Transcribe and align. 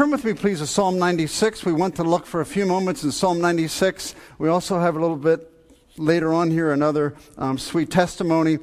turn 0.00 0.10
with 0.10 0.24
me, 0.24 0.32
please, 0.32 0.60
to 0.60 0.66
Psalm 0.66 0.98
96. 0.98 1.66
We 1.66 1.74
want 1.74 1.94
to 1.96 2.04
look 2.04 2.24
for 2.24 2.40
a 2.40 2.46
few 2.46 2.64
moments 2.64 3.04
in 3.04 3.12
Psalm 3.12 3.38
96. 3.38 4.14
We 4.38 4.48
also 4.48 4.80
have 4.80 4.96
a 4.96 4.98
little 4.98 5.14
bit 5.14 5.52
later 5.98 6.32
on 6.32 6.50
here 6.50 6.72
another 6.72 7.16
um, 7.36 7.58
sweet 7.58 7.90
testimony. 7.90 8.60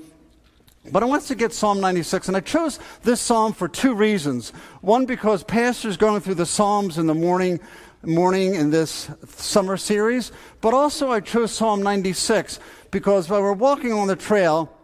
But 0.92 1.04
I 1.04 1.05
want 1.05 1.21
to 1.26 1.36
get 1.36 1.54
Psalm 1.54 1.79
96, 1.79 2.29
and 2.29 2.38
I 2.38 2.39
chose 2.39 2.79
this 3.04 3.21
psalm 3.21 3.54
for 3.54 3.68
two 3.68 3.94
reasons. 3.94 4.50
One, 4.81 5.05
because 5.05 5.44
Pastor's 5.44 5.96
going 5.96 6.21
through 6.21 6.34
the 6.34 6.46
Psalms 6.47 6.97
in 6.97 7.05
the 7.05 7.13
morning, 7.13 7.59
morning 8.01 8.55
in 8.55 8.71
this 8.71 9.07
summer 9.27 9.77
series, 9.77 10.31
but 10.59 10.73
also 10.73 11.11
I 11.11 11.19
chose 11.19 11.51
Psalm 11.51 11.83
96 11.83 12.59
because 12.89 13.29
while 13.29 13.43
we're 13.43 13.54
walking 13.54 13.93
on 13.93 14.07
the 14.07 14.15
trail, 14.15 14.75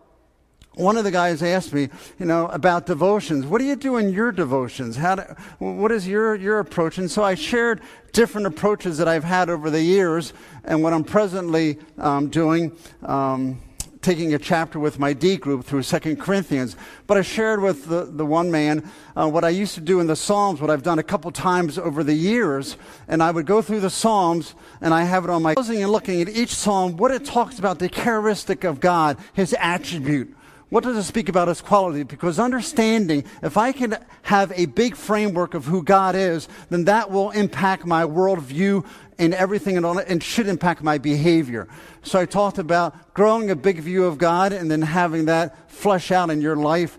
one 0.75 0.97
of 0.97 1.03
the 1.03 1.11
guys 1.11 1.43
asked 1.43 1.73
me, 1.73 1.89
you 2.17 2.25
know, 2.25 2.47
about 2.47 2.85
devotions. 2.85 3.45
What 3.45 3.59
do 3.59 3.65
you 3.65 3.75
do 3.75 3.97
in 3.97 4.11
your 4.11 4.31
devotions? 4.31 4.95
How 4.95 5.15
do, 5.15 5.23
what 5.59 5.91
is 5.91 6.07
your, 6.07 6.35
your 6.35 6.59
approach? 6.59 6.97
And 6.97 7.09
so 7.09 7.23
I 7.23 7.35
shared 7.35 7.81
different 8.11 8.47
approaches 8.47 8.97
that 8.97 9.07
I've 9.07 9.23
had 9.23 9.49
over 9.49 9.69
the 9.69 9.81
years 9.81 10.33
and 10.63 10.81
what 10.81 10.93
I'm 10.93 11.03
presently 11.03 11.77
um, 11.97 12.29
doing. 12.29 12.75
Um, 13.03 13.61
taking 14.03 14.33
a 14.33 14.37
chapter 14.37 14.79
with 14.79 14.99
my 14.99 15.13
D 15.13 15.37
group 15.37 15.63
through 15.63 15.81
Second 15.81 16.19
Corinthians. 16.19 16.75
But 17.07 17.17
I 17.17 17.21
shared 17.21 17.61
with 17.61 17.87
the, 17.87 18.03
the 18.03 18.25
one 18.25 18.51
man 18.51 18.91
uh, 19.15 19.29
what 19.29 19.45
I 19.45 19.49
used 19.49 19.75
to 19.75 19.81
do 19.81 20.01
in 20.01 20.07
the 20.07 20.15
Psalms, 20.15 20.59
what 20.59 20.69
I've 20.69 20.83
done 20.83 20.99
a 20.99 21.03
couple 21.03 21.31
times 21.31 21.77
over 21.77 22.03
the 22.03 22.13
years. 22.13 22.75
And 23.07 23.23
I 23.23 23.31
would 23.31 23.45
go 23.45 23.61
through 23.61 23.79
the 23.79 23.89
Psalms 23.89 24.55
and 24.81 24.93
I 24.93 25.05
have 25.05 25.23
it 25.23 25.29
on 25.29 25.41
my 25.41 25.55
closing 25.55 25.81
and 25.81 25.91
looking 25.91 26.21
at 26.21 26.27
each 26.27 26.53
Psalm, 26.53 26.97
what 26.97 27.11
it 27.11 27.23
talks 27.23 27.59
about, 27.59 27.79
the 27.79 27.87
characteristic 27.87 28.65
of 28.65 28.81
God, 28.81 29.17
his 29.33 29.55
attribute. 29.57 30.35
What 30.73 30.83
does 30.83 30.97
it 30.97 31.03
speak 31.03 31.29
about 31.29 31.49
his 31.49 31.61
quality? 31.61 32.01
Because 32.01 32.39
understanding, 32.39 33.25
if 33.43 33.57
I 33.57 33.73
can 33.73 33.95
have 34.23 34.51
a 34.53 34.65
big 34.65 34.95
framework 34.95 35.53
of 35.53 35.65
who 35.65 35.83
God 35.83 36.15
is, 36.15 36.47
then 36.71 36.85
that 36.85 37.11
will 37.11 37.29
impact 37.29 37.85
my 37.85 38.05
worldview 38.05 38.83
and 39.19 39.35
everything 39.35 39.77
and, 39.77 39.85
all, 39.85 39.99
it 39.99 40.07
and 40.07 40.23
should 40.23 40.47
impact 40.47 40.81
my 40.81 40.97
behavior. 40.97 41.67
So 42.01 42.17
I 42.17 42.25
talked 42.25 42.57
about 42.57 43.13
growing 43.13 43.51
a 43.51 43.55
big 43.55 43.81
view 43.81 44.05
of 44.05 44.17
God 44.17 44.51
and 44.51 44.71
then 44.71 44.81
having 44.81 45.25
that 45.25 45.69
flesh 45.69 46.11
out 46.11 46.31
in 46.31 46.41
your 46.41 46.55
life 46.55 46.97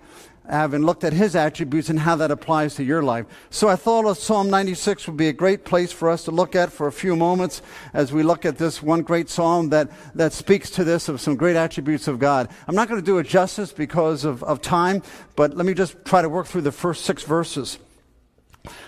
having 0.48 0.83
looked 0.83 1.05
at 1.05 1.12
his 1.12 1.34
attributes 1.34 1.89
and 1.89 1.98
how 1.98 2.17
that 2.17 2.31
applies 2.31 2.75
to 2.75 2.84
your 2.84 3.03
life. 3.03 3.27
So 3.50 3.69
I 3.69 3.77
thought 3.77 4.17
Psalm 4.17 4.51
96 4.51 5.06
would 5.06 5.17
be 5.17 5.28
a 5.28 5.33
great 5.33 5.64
place 5.64 5.91
for 5.91 6.11
us 6.11 6.25
to 6.25 6.31
look 6.31 6.55
at 6.55 6.70
for 6.70 6.86
a 6.86 6.92
few 6.92 7.17
moments 7.17 7.62
as 7.95 8.12
we 8.12 8.23
look 8.23 8.45
at 8.45 8.59
this 8.59 8.83
one 8.83 9.03
great 9.03 9.31
psalm 9.31 9.70
that, 9.70 9.91
that 10.14 10.33
speaks 10.33 10.70
to 10.70 10.84
this 10.84 11.09
of 11.09 11.20
some 11.20 11.36
great 11.36 11.56
attributes 11.56 12.09
of 12.09 12.19
God. 12.19 12.51
I'm 12.69 12.75
not 12.75 12.89
going 12.89 13.01
to 13.01 13.05
do 13.05 13.19
it 13.19 13.27
justice 13.27 13.73
because 13.73 14.25
of, 14.25 14.42
of 14.42 14.61
time, 14.61 15.03
but 15.34 15.56
let 15.56 15.64
me 15.64 15.73
just 15.73 16.05
try 16.05 16.20
to 16.20 16.28
work 16.28 16.47
through 16.47 16.62
the 16.62 16.73
first 16.73 17.05
six 17.05 17.23
verses. 17.23 17.79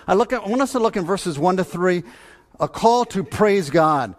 I, 0.07 0.13
look 0.13 0.33
at, 0.33 0.43
I 0.43 0.47
want 0.47 0.61
us 0.61 0.71
to 0.73 0.79
look 0.79 0.95
in 0.95 1.05
verses 1.05 1.39
1 1.39 1.57
to 1.57 1.63
3, 1.63 2.03
a 2.59 2.67
call 2.67 3.05
to 3.05 3.23
praise 3.23 3.69
God. 3.69 4.15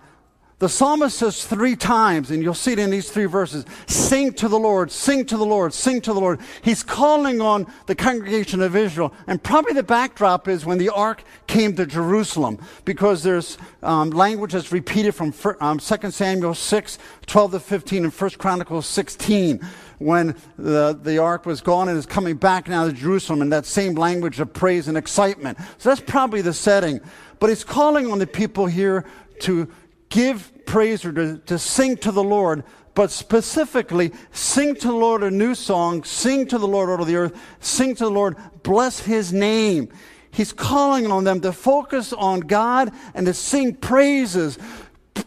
The 0.61 0.69
psalmist 0.69 1.17
says 1.17 1.45
three 1.45 1.77
times, 1.77 2.33
and 2.33 2.42
you'll 2.42 2.53
see 2.53 2.73
it 2.73 2.81
in 2.81 2.91
these 2.91 3.11
three 3.11 3.27
verses 3.27 3.64
sing 3.87 4.33
to 4.34 4.48
the 4.48 4.59
Lord, 4.59 4.91
sing 4.91 5.25
to 5.27 5.37
the 5.37 5.47
Lord, 5.47 5.73
sing 5.73 6.01
to 6.01 6.12
the 6.12 6.19
Lord. 6.19 6.41
He's 6.62 6.83
calling 6.83 7.41
on 7.41 7.73
the 7.87 7.95
congregation 7.95 8.61
of 8.61 8.75
Israel. 8.75 9.14
And 9.29 9.41
probably 9.41 9.73
the 9.73 9.84
backdrop 9.84 10.48
is 10.48 10.67
when 10.67 10.79
the 10.79 10.89
ark 10.89 11.23
came 11.47 11.77
to 11.77 11.86
Jerusalem, 11.86 12.59
because 12.84 13.23
there's 13.23 13.56
um, 13.84 14.11
language 14.11 14.53
that's 14.53 14.73
repeated 14.73 15.14
from 15.14 15.33
um, 15.61 15.79
2 15.79 16.11
Samuel 16.11 16.55
6, 16.55 16.98
12 17.27 17.51
to 17.53 17.61
15, 17.61 18.05
and 18.05 18.12
1 18.12 18.31
Chronicles 18.31 18.86
16 18.86 19.61
when 19.98 20.36
the, 20.56 20.98
the 21.03 21.19
ark 21.19 21.45
was 21.45 21.61
gone 21.61 21.89
and 21.89 21.98
is 21.98 22.06
coming 22.06 22.36
back 22.36 22.69
now 22.69 22.86
to 22.86 22.92
Jerusalem 22.92 23.42
in 23.42 23.51
that 23.51 23.67
same 23.67 23.95
language 23.95 24.39
of 24.39 24.53
praise 24.53 24.86
and 24.86 24.97
excitement. 24.97 25.59
So 25.79 25.89
that's 25.89 26.01
probably 26.01 26.41
the 26.41 26.53
setting. 26.53 27.01
But 27.41 27.51
he's 27.51 27.64
calling 27.64 28.11
on 28.11 28.20
the 28.20 28.27
people 28.27 28.67
here 28.67 29.05
to 29.41 29.69
give 30.09 30.53
praise 30.67 31.05
or 31.05 31.12
to, 31.12 31.39
to 31.39 31.59
sing 31.59 31.97
to 31.98 32.12
the 32.12 32.23
Lord, 32.23 32.64
but 32.95 33.11
specifically 33.11 34.13
sing 34.33 34.74
to 34.74 34.89
the 34.89 34.95
Lord 34.95 35.23
a 35.23 35.30
new 35.30 35.55
song, 35.55 36.05
sing 36.05 36.46
to 36.48 36.58
the 36.58 36.69
Lord 36.69 36.91
out 36.91 37.01
of 37.01 37.07
the 37.07 37.17
earth, 37.17 37.41
sing 37.61 37.95
to 37.96 38.05
the 38.05 38.11
Lord, 38.11 38.36
bless 38.63 39.01
his 39.01 39.33
name. 39.33 39.89
He's 40.30 40.52
calling 40.52 41.11
on 41.11 41.24
them 41.24 41.41
to 41.41 41.52
focus 41.52 42.13
on 42.13 42.41
God 42.41 42.92
and 43.14 43.27
to 43.27 43.35
sing 43.35 43.74
praises, 43.74 44.58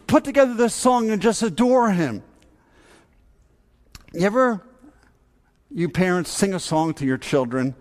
put 0.06 0.24
together 0.24 0.54
this 0.54 0.74
song 0.74 1.10
and 1.10 1.20
just 1.20 1.42
adore 1.42 1.90
him. 1.90 2.22
You 4.12 4.26
ever, 4.26 4.62
you 5.70 5.88
parents, 5.88 6.30
sing 6.30 6.54
a 6.54 6.60
song 6.60 6.94
to 6.94 7.06
your 7.06 7.18
children 7.18 7.74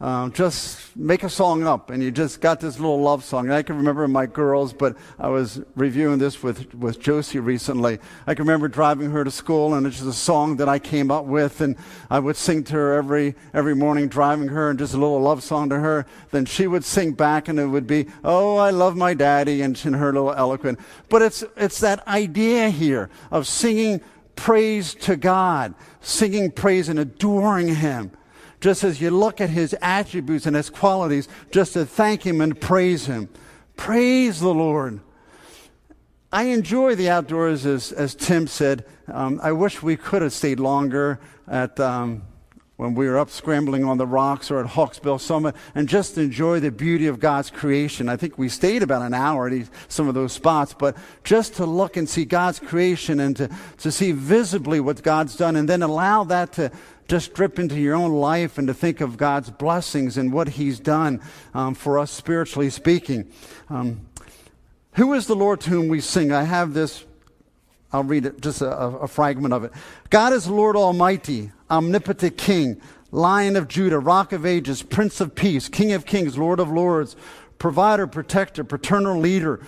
um, 0.00 0.32
just 0.32 0.96
make 0.96 1.24
a 1.24 1.28
song 1.28 1.64
up, 1.64 1.90
and 1.90 2.02
you 2.02 2.10
just 2.10 2.40
got 2.40 2.58
this 2.58 2.78
little 2.78 3.02
love 3.02 3.22
song. 3.22 3.44
And 3.46 3.54
I 3.54 3.62
can 3.62 3.76
remember 3.76 4.08
my 4.08 4.24
girls, 4.24 4.72
but 4.72 4.96
I 5.18 5.28
was 5.28 5.60
reviewing 5.74 6.18
this 6.18 6.42
with, 6.42 6.74
with 6.74 6.98
Josie 6.98 7.38
recently. 7.38 7.98
I 8.26 8.34
can 8.34 8.46
remember 8.46 8.68
driving 8.68 9.10
her 9.10 9.24
to 9.24 9.30
school, 9.30 9.74
and 9.74 9.86
it's 9.86 9.96
just 9.96 10.08
a 10.08 10.14
song 10.14 10.56
that 10.56 10.70
I 10.70 10.78
came 10.78 11.10
up 11.10 11.26
with, 11.26 11.60
and 11.60 11.76
I 12.08 12.18
would 12.18 12.36
sing 12.36 12.64
to 12.64 12.74
her 12.74 12.94
every, 12.94 13.34
every 13.52 13.74
morning, 13.74 14.08
driving 14.08 14.48
her, 14.48 14.70
and 14.70 14.78
just 14.78 14.94
a 14.94 14.98
little 14.98 15.20
love 15.20 15.42
song 15.42 15.68
to 15.68 15.78
her. 15.78 16.06
Then 16.30 16.46
she 16.46 16.66
would 16.66 16.84
sing 16.84 17.12
back, 17.12 17.48
and 17.48 17.58
it 17.58 17.66
would 17.66 17.86
be, 17.86 18.06
Oh, 18.24 18.56
I 18.56 18.70
love 18.70 18.96
my 18.96 19.12
daddy, 19.12 19.60
and 19.60 19.80
in 19.84 19.94
her 19.94 20.12
little 20.12 20.32
eloquent. 20.32 20.80
But 21.10 21.22
it's, 21.22 21.44
it's 21.56 21.80
that 21.80 22.06
idea 22.08 22.70
here 22.70 23.10
of 23.30 23.46
singing 23.46 24.00
praise 24.34 24.94
to 24.94 25.16
God, 25.16 25.74
singing 26.00 26.50
praise 26.50 26.88
and 26.88 26.98
adoring 26.98 27.74
Him 27.74 28.12
just 28.60 28.84
as 28.84 29.00
you 29.00 29.10
look 29.10 29.40
at 29.40 29.50
his 29.50 29.74
attributes 29.80 30.46
and 30.46 30.54
his 30.54 30.70
qualities, 30.70 31.28
just 31.50 31.72
to 31.72 31.86
thank 31.86 32.24
him 32.24 32.40
and 32.40 32.60
praise 32.60 33.06
him. 33.06 33.28
Praise 33.76 34.40
the 34.40 34.54
Lord. 34.54 35.00
I 36.32 36.44
enjoy 36.44 36.94
the 36.94 37.10
outdoors, 37.10 37.66
as, 37.66 37.90
as 37.90 38.14
Tim 38.14 38.46
said. 38.46 38.84
Um, 39.08 39.40
I 39.42 39.52
wish 39.52 39.82
we 39.82 39.96
could 39.96 40.22
have 40.22 40.32
stayed 40.32 40.60
longer 40.60 41.18
at 41.48 41.80
um, 41.80 42.22
when 42.80 42.94
we 42.94 43.06
were 43.06 43.18
up 43.18 43.28
scrambling 43.28 43.84
on 43.84 43.98
the 43.98 44.06
rocks 44.06 44.50
or 44.50 44.58
at 44.58 44.66
Hawksbill 44.70 45.20
Summit 45.20 45.54
and 45.74 45.86
just 45.86 46.16
enjoy 46.16 46.60
the 46.60 46.70
beauty 46.70 47.08
of 47.08 47.20
God's 47.20 47.50
creation. 47.50 48.08
I 48.08 48.16
think 48.16 48.38
we 48.38 48.48
stayed 48.48 48.82
about 48.82 49.02
an 49.02 49.12
hour 49.12 49.48
at 49.48 49.68
some 49.88 50.08
of 50.08 50.14
those 50.14 50.32
spots, 50.32 50.72
but 50.72 50.96
just 51.22 51.56
to 51.56 51.66
look 51.66 51.98
and 51.98 52.08
see 52.08 52.24
God's 52.24 52.58
creation 52.58 53.20
and 53.20 53.36
to, 53.36 53.50
to 53.78 53.92
see 53.92 54.12
visibly 54.12 54.80
what 54.80 55.02
God's 55.02 55.36
done 55.36 55.56
and 55.56 55.68
then 55.68 55.82
allow 55.82 56.24
that 56.24 56.52
to, 56.54 56.70
just 57.10 57.34
drip 57.34 57.58
into 57.58 57.78
your 57.78 57.96
own 57.96 58.12
life 58.12 58.56
and 58.56 58.68
to 58.68 58.72
think 58.72 59.00
of 59.00 59.16
God's 59.16 59.50
blessings 59.50 60.16
and 60.16 60.32
what 60.32 60.50
He's 60.50 60.78
done 60.78 61.20
um, 61.52 61.74
for 61.74 61.98
us 61.98 62.12
spiritually 62.12 62.70
speaking. 62.70 63.28
Um, 63.68 64.06
who 64.92 65.12
is 65.14 65.26
the 65.26 65.34
Lord 65.34 65.60
to 65.62 65.70
whom 65.70 65.88
we 65.88 66.00
sing? 66.00 66.30
I 66.30 66.44
have 66.44 66.72
this, 66.72 67.04
I'll 67.92 68.04
read 68.04 68.26
it, 68.26 68.40
just 68.40 68.62
a, 68.62 68.70
a 68.70 69.08
fragment 69.08 69.52
of 69.52 69.64
it. 69.64 69.72
God 70.08 70.32
is 70.32 70.46
Lord 70.46 70.76
Almighty, 70.76 71.50
omnipotent 71.68 72.38
King, 72.38 72.80
Lion 73.10 73.56
of 73.56 73.66
Judah, 73.66 73.98
Rock 73.98 74.32
of 74.32 74.46
Ages, 74.46 74.84
Prince 74.84 75.20
of 75.20 75.34
Peace, 75.34 75.68
King 75.68 75.90
of 75.90 76.06
Kings, 76.06 76.38
Lord 76.38 76.60
of 76.60 76.70
Lords, 76.70 77.16
Provider, 77.58 78.06
Protector, 78.06 78.62
Paternal 78.62 79.18
Leader, 79.18 79.60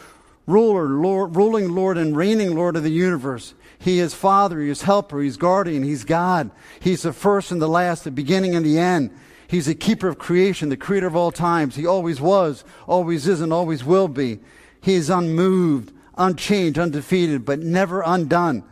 Ruler, 0.52 0.86
Lord, 0.88 1.34
ruling 1.34 1.74
Lord, 1.74 1.96
and 1.96 2.14
reigning 2.14 2.54
Lord 2.54 2.76
of 2.76 2.82
the 2.82 2.90
universe. 2.90 3.54
He 3.78 3.98
is 3.98 4.12
Father, 4.12 4.60
He 4.60 4.68
is 4.68 4.82
Helper, 4.82 5.20
He's 5.22 5.38
Guardian, 5.38 5.82
He's 5.82 6.04
God. 6.04 6.50
He's 6.78 7.02
the 7.02 7.12
first 7.12 7.50
and 7.50 7.60
the 7.60 7.68
last, 7.68 8.04
the 8.04 8.10
beginning 8.10 8.54
and 8.54 8.64
the 8.64 8.78
end. 8.78 9.10
He's 9.48 9.66
the 9.66 9.74
keeper 9.74 10.08
of 10.08 10.18
creation, 10.18 10.68
the 10.68 10.76
creator 10.76 11.06
of 11.06 11.16
all 11.16 11.32
times. 11.32 11.74
He 11.74 11.86
always 11.86 12.20
was, 12.20 12.64
always 12.86 13.26
is, 13.26 13.40
and 13.40 13.52
always 13.52 13.82
will 13.82 14.08
be. 14.08 14.40
He 14.82 14.94
is 14.94 15.10
unmoved, 15.10 15.92
unchanged, 16.16 16.78
undefeated, 16.78 17.44
but 17.44 17.58
never 17.58 18.02
undone. 18.02 18.64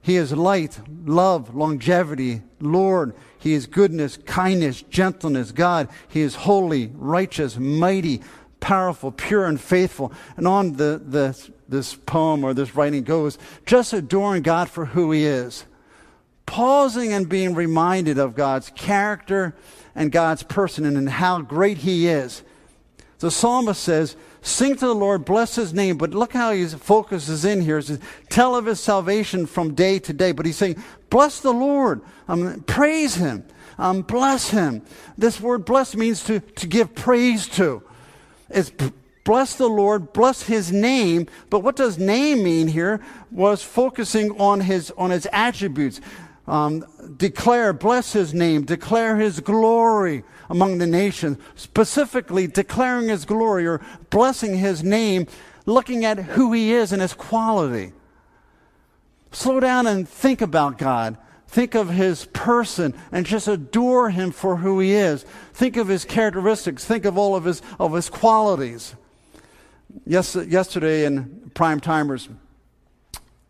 He 0.00 0.16
is 0.16 0.32
light, 0.32 0.80
love, 1.04 1.54
longevity, 1.54 2.42
Lord. 2.60 3.14
He 3.38 3.52
is 3.52 3.66
goodness, 3.66 4.16
kindness, 4.16 4.82
gentleness, 4.82 5.52
God. 5.52 5.88
He 6.08 6.22
is 6.22 6.34
holy, 6.34 6.90
righteous, 6.94 7.58
mighty, 7.58 8.22
powerful, 8.60 9.12
pure, 9.12 9.46
and 9.46 9.60
faithful. 9.60 10.12
And 10.36 10.46
on 10.46 10.74
the, 10.74 11.00
the 11.04 11.50
this 11.68 11.94
poem 11.94 12.44
or 12.44 12.54
this 12.54 12.74
writing 12.74 13.04
goes, 13.04 13.38
just 13.66 13.92
adoring 13.92 14.42
God 14.42 14.70
for 14.70 14.86
who 14.86 15.12
He 15.12 15.24
is, 15.24 15.64
pausing 16.46 17.12
and 17.12 17.28
being 17.28 17.54
reminded 17.54 18.18
of 18.18 18.34
God's 18.34 18.70
character 18.70 19.54
and 19.94 20.10
God's 20.10 20.42
person 20.42 20.84
and 20.84 21.08
how 21.08 21.40
great 21.42 21.78
He 21.78 22.08
is. 22.08 22.42
The 23.18 23.30
psalmist 23.30 23.82
says, 23.82 24.16
Sing 24.40 24.76
to 24.76 24.86
the 24.86 24.94
Lord, 24.94 25.24
bless 25.24 25.56
His 25.56 25.74
name. 25.74 25.98
But 25.98 26.10
look 26.10 26.32
how 26.32 26.52
he 26.52 26.66
focuses 26.66 27.44
in 27.44 27.60
here. 27.60 27.78
He 27.78 27.86
says, 27.86 28.00
Tell 28.30 28.54
of 28.54 28.66
His 28.66 28.80
salvation 28.80 29.46
from 29.46 29.74
day 29.74 29.98
to 29.98 30.12
day. 30.12 30.32
But 30.32 30.46
he's 30.46 30.56
saying, 30.56 30.82
Bless 31.10 31.40
the 31.40 31.52
Lord, 31.52 32.00
um, 32.28 32.62
praise 32.62 33.16
Him, 33.16 33.44
um, 33.76 34.02
bless 34.02 34.50
Him. 34.50 34.82
This 35.16 35.40
word 35.40 35.64
bless 35.64 35.96
means 35.96 36.22
to, 36.24 36.40
to 36.40 36.66
give 36.66 36.94
praise 36.94 37.48
to. 37.48 37.82
It's 38.50 38.72
bless 39.24 39.56
the 39.56 39.68
Lord, 39.68 40.12
bless 40.12 40.42
his 40.42 40.72
name. 40.72 41.26
But 41.50 41.60
what 41.60 41.76
does 41.76 41.98
name 41.98 42.42
mean 42.42 42.68
here 42.68 43.00
was 43.30 43.62
focusing 43.62 44.30
on 44.40 44.60
his, 44.60 44.90
on 44.92 45.10
his 45.10 45.28
attributes. 45.32 46.00
Um, 46.46 46.86
declare, 47.18 47.74
bless 47.74 48.14
his 48.14 48.32
name, 48.32 48.64
declare 48.64 49.18
his 49.18 49.40
glory 49.40 50.24
among 50.48 50.78
the 50.78 50.86
nations, 50.86 51.36
specifically 51.56 52.46
declaring 52.46 53.08
his 53.08 53.26
glory 53.26 53.66
or 53.66 53.82
blessing 54.08 54.56
his 54.56 54.82
name, 54.82 55.26
looking 55.66 56.06
at 56.06 56.18
who 56.18 56.54
he 56.54 56.72
is 56.72 56.90
and 56.90 57.02
his 57.02 57.12
quality. 57.12 57.92
Slow 59.30 59.60
down 59.60 59.86
and 59.86 60.08
think 60.08 60.40
about 60.40 60.78
God. 60.78 61.18
Think 61.48 61.74
of 61.74 61.88
his 61.88 62.26
person 62.26 62.94
and 63.10 63.24
just 63.24 63.48
adore 63.48 64.10
him 64.10 64.32
for 64.32 64.56
who 64.56 64.80
he 64.80 64.92
is. 64.92 65.24
Think 65.54 65.78
of 65.78 65.88
his 65.88 66.04
characteristics. 66.04 66.84
Think 66.84 67.06
of 67.06 67.16
all 67.16 67.34
of 67.34 67.44
his, 67.44 67.62
of 67.80 67.94
his 67.94 68.10
qualities. 68.10 68.94
Yes, 70.04 70.36
yesterday 70.36 71.06
in 71.06 71.50
Prime 71.54 71.80
Timers, 71.80 72.28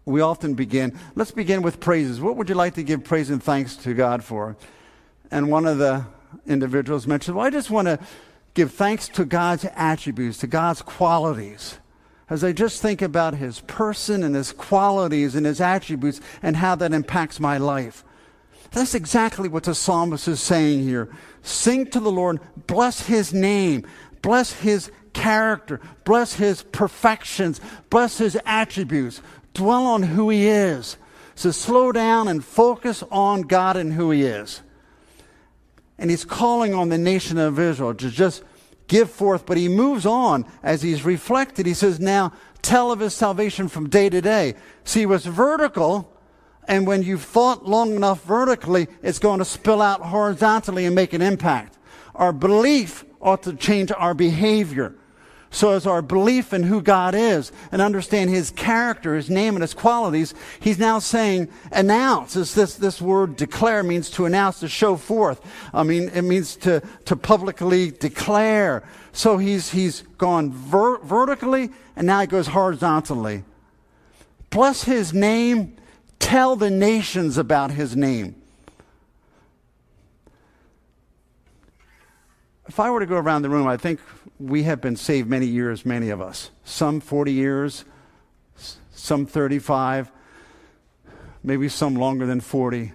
we 0.04 0.20
often 0.20 0.54
begin. 0.54 0.96
Let's 1.16 1.32
begin 1.32 1.60
with 1.60 1.80
praises. 1.80 2.20
What 2.20 2.36
would 2.36 2.48
you 2.48 2.54
like 2.54 2.74
to 2.74 2.84
give 2.84 3.02
praise 3.02 3.30
and 3.30 3.42
thanks 3.42 3.74
to 3.78 3.92
God 3.94 4.22
for? 4.22 4.56
And 5.32 5.50
one 5.50 5.66
of 5.66 5.78
the 5.78 6.06
individuals 6.46 7.06
mentioned, 7.08 7.36
Well, 7.36 7.46
I 7.46 7.50
just 7.50 7.68
want 7.68 7.88
to 7.88 7.98
give 8.54 8.72
thanks 8.72 9.08
to 9.08 9.24
God's 9.24 9.66
attributes, 9.74 10.38
to 10.38 10.46
God's 10.46 10.82
qualities. 10.82 11.78
As 12.30 12.44
I 12.44 12.52
just 12.52 12.82
think 12.82 13.00
about 13.00 13.34
his 13.34 13.60
person 13.60 14.22
and 14.22 14.34
his 14.34 14.52
qualities 14.52 15.34
and 15.34 15.46
his 15.46 15.60
attributes 15.60 16.20
and 16.42 16.56
how 16.56 16.74
that 16.76 16.92
impacts 16.92 17.40
my 17.40 17.56
life. 17.56 18.04
That's 18.72 18.94
exactly 18.94 19.48
what 19.48 19.64
the 19.64 19.74
psalmist 19.74 20.28
is 20.28 20.40
saying 20.40 20.82
here. 20.82 21.08
Sing 21.42 21.86
to 21.86 22.00
the 22.00 22.12
Lord, 22.12 22.40
bless 22.66 23.06
his 23.06 23.32
name, 23.32 23.86
bless 24.20 24.52
his 24.52 24.90
character, 25.14 25.80
bless 26.04 26.34
his 26.34 26.62
perfections, 26.64 27.60
bless 27.88 28.18
his 28.18 28.38
attributes, 28.44 29.22
dwell 29.54 29.86
on 29.86 30.02
who 30.02 30.28
he 30.28 30.46
is. 30.48 30.98
So 31.34 31.50
slow 31.50 31.92
down 31.92 32.28
and 32.28 32.44
focus 32.44 33.02
on 33.10 33.42
God 33.42 33.76
and 33.76 33.92
who 33.92 34.10
he 34.10 34.24
is. 34.24 34.60
And 35.96 36.10
he's 36.10 36.24
calling 36.24 36.74
on 36.74 36.90
the 36.90 36.98
nation 36.98 37.38
of 37.38 37.58
Israel 37.58 37.94
to 37.94 38.10
just 38.10 38.42
give 38.88 39.10
forth, 39.10 39.46
but 39.46 39.56
he 39.56 39.68
moves 39.68 40.04
on 40.04 40.44
as 40.62 40.82
he's 40.82 41.04
reflected. 41.04 41.66
He 41.66 41.74
says, 41.74 42.00
Now 42.00 42.32
tell 42.62 42.90
of 42.90 43.00
his 43.00 43.14
salvation 43.14 43.68
from 43.68 43.88
day 43.88 44.10
to 44.10 44.20
day. 44.20 44.54
See, 44.84 45.06
was 45.06 45.24
vertical, 45.24 46.12
and 46.66 46.86
when 46.86 47.02
you've 47.02 47.22
thought 47.22 47.66
long 47.66 47.94
enough 47.94 48.24
vertically, 48.24 48.88
it's 49.02 49.18
going 49.18 49.38
to 49.38 49.44
spill 49.44 49.80
out 49.80 50.00
horizontally 50.00 50.84
and 50.84 50.94
make 50.94 51.12
an 51.12 51.22
impact. 51.22 51.78
Our 52.14 52.32
belief 52.32 53.04
ought 53.20 53.44
to 53.44 53.54
change 53.54 53.92
our 53.96 54.14
behavior. 54.14 54.94
So, 55.50 55.70
as 55.70 55.86
our 55.86 56.02
belief 56.02 56.52
in 56.52 56.64
who 56.64 56.82
God 56.82 57.14
is 57.14 57.52
and 57.72 57.80
understand 57.80 58.28
His 58.28 58.50
character, 58.50 59.16
His 59.16 59.30
name, 59.30 59.54
and 59.54 59.62
His 59.62 59.72
qualities, 59.72 60.34
He's 60.60 60.78
now 60.78 60.98
saying, 60.98 61.48
announce. 61.72 62.34
This, 62.34 62.52
this, 62.52 62.74
this 62.74 63.00
word 63.00 63.36
declare 63.36 63.82
means 63.82 64.10
to 64.10 64.26
announce, 64.26 64.60
to 64.60 64.68
show 64.68 64.96
forth. 64.96 65.40
I 65.72 65.84
mean, 65.84 66.10
it 66.10 66.22
means 66.22 66.54
to, 66.56 66.82
to 67.06 67.16
publicly 67.16 67.90
declare. 67.92 68.84
So, 69.12 69.38
He's, 69.38 69.70
he's 69.70 70.02
gone 70.18 70.52
ver- 70.52 70.98
vertically 70.98 71.70
and 71.96 72.06
now 72.06 72.20
He 72.20 72.26
goes 72.26 72.48
horizontally. 72.48 73.44
Bless 74.50 74.84
His 74.84 75.14
name, 75.14 75.76
tell 76.18 76.56
the 76.56 76.70
nations 76.70 77.38
about 77.38 77.70
His 77.70 77.96
name. 77.96 78.37
If 82.68 82.78
I 82.78 82.90
were 82.90 83.00
to 83.00 83.06
go 83.06 83.16
around 83.16 83.42
the 83.42 83.48
room, 83.48 83.66
I 83.66 83.78
think 83.78 83.98
we 84.38 84.64
have 84.64 84.80
been 84.80 84.96
saved 84.96 85.28
many 85.28 85.46
years, 85.46 85.86
many 85.86 86.10
of 86.10 86.20
us. 86.20 86.50
Some 86.64 87.00
40 87.00 87.32
years, 87.32 87.84
some 88.92 89.24
35, 89.24 90.12
maybe 91.42 91.68
some 91.68 91.94
longer 91.94 92.26
than 92.26 92.40
40. 92.40 92.92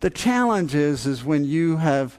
The 0.00 0.10
challenge 0.10 0.74
is, 0.74 1.06
is 1.06 1.22
when 1.22 1.44
you 1.44 1.76
have 1.76 2.18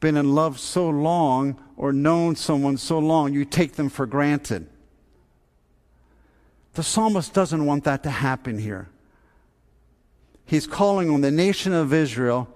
been 0.00 0.16
in 0.16 0.34
love 0.34 0.58
so 0.58 0.88
long 0.88 1.62
or 1.76 1.92
known 1.92 2.34
someone 2.34 2.76
so 2.76 2.98
long, 2.98 3.32
you 3.32 3.44
take 3.44 3.74
them 3.74 3.88
for 3.88 4.06
granted. 4.06 4.66
The 6.74 6.82
psalmist 6.82 7.32
doesn't 7.32 7.64
want 7.64 7.84
that 7.84 8.02
to 8.02 8.10
happen 8.10 8.58
here. 8.58 8.88
He's 10.44 10.66
calling 10.66 11.10
on 11.10 11.20
the 11.20 11.30
nation 11.30 11.72
of 11.72 11.92
Israel 11.92 12.48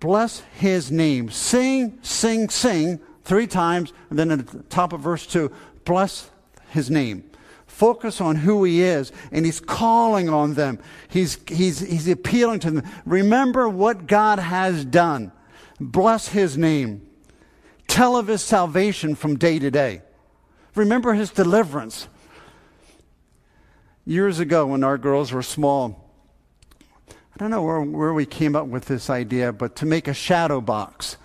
bless 0.00 0.40
his 0.54 0.90
name. 0.90 1.30
Sing, 1.30 1.98
sing, 2.02 2.48
sing 2.48 3.00
three 3.24 3.46
times, 3.46 3.92
and 4.10 4.18
then 4.18 4.30
at 4.30 4.46
the 4.46 4.62
top 4.64 4.92
of 4.92 5.00
verse 5.00 5.26
2, 5.26 5.50
bless 5.84 6.30
his 6.70 6.90
name. 6.90 7.28
Focus 7.66 8.20
on 8.20 8.36
who 8.36 8.64
he 8.64 8.82
is, 8.82 9.12
and 9.32 9.44
he's 9.44 9.60
calling 9.60 10.28
on 10.28 10.54
them. 10.54 10.78
He's, 11.08 11.38
he's, 11.48 11.80
he's 11.80 12.08
appealing 12.08 12.60
to 12.60 12.70
them. 12.70 12.90
Remember 13.04 13.68
what 13.68 14.06
God 14.06 14.38
has 14.38 14.84
done. 14.84 15.32
Bless 15.78 16.28
his 16.28 16.56
name. 16.56 17.06
Tell 17.86 18.16
of 18.16 18.28
his 18.28 18.42
salvation 18.42 19.14
from 19.14 19.36
day 19.36 19.58
to 19.58 19.70
day. 19.70 20.02
Remember 20.74 21.14
his 21.14 21.30
deliverance. 21.30 22.08
Years 24.04 24.38
ago, 24.38 24.66
when 24.66 24.84
our 24.84 24.98
girls 24.98 25.32
were 25.32 25.42
small, 25.42 26.05
I 27.36 27.38
don't 27.38 27.50
know 27.50 27.60
where, 27.60 27.82
where 27.82 28.14
we 28.14 28.24
came 28.24 28.56
up 28.56 28.66
with 28.66 28.86
this 28.86 29.10
idea, 29.10 29.52
but 29.52 29.76
to 29.76 29.84
make 29.84 30.08
a 30.08 30.14
shadow 30.14 30.58
box. 30.62 31.18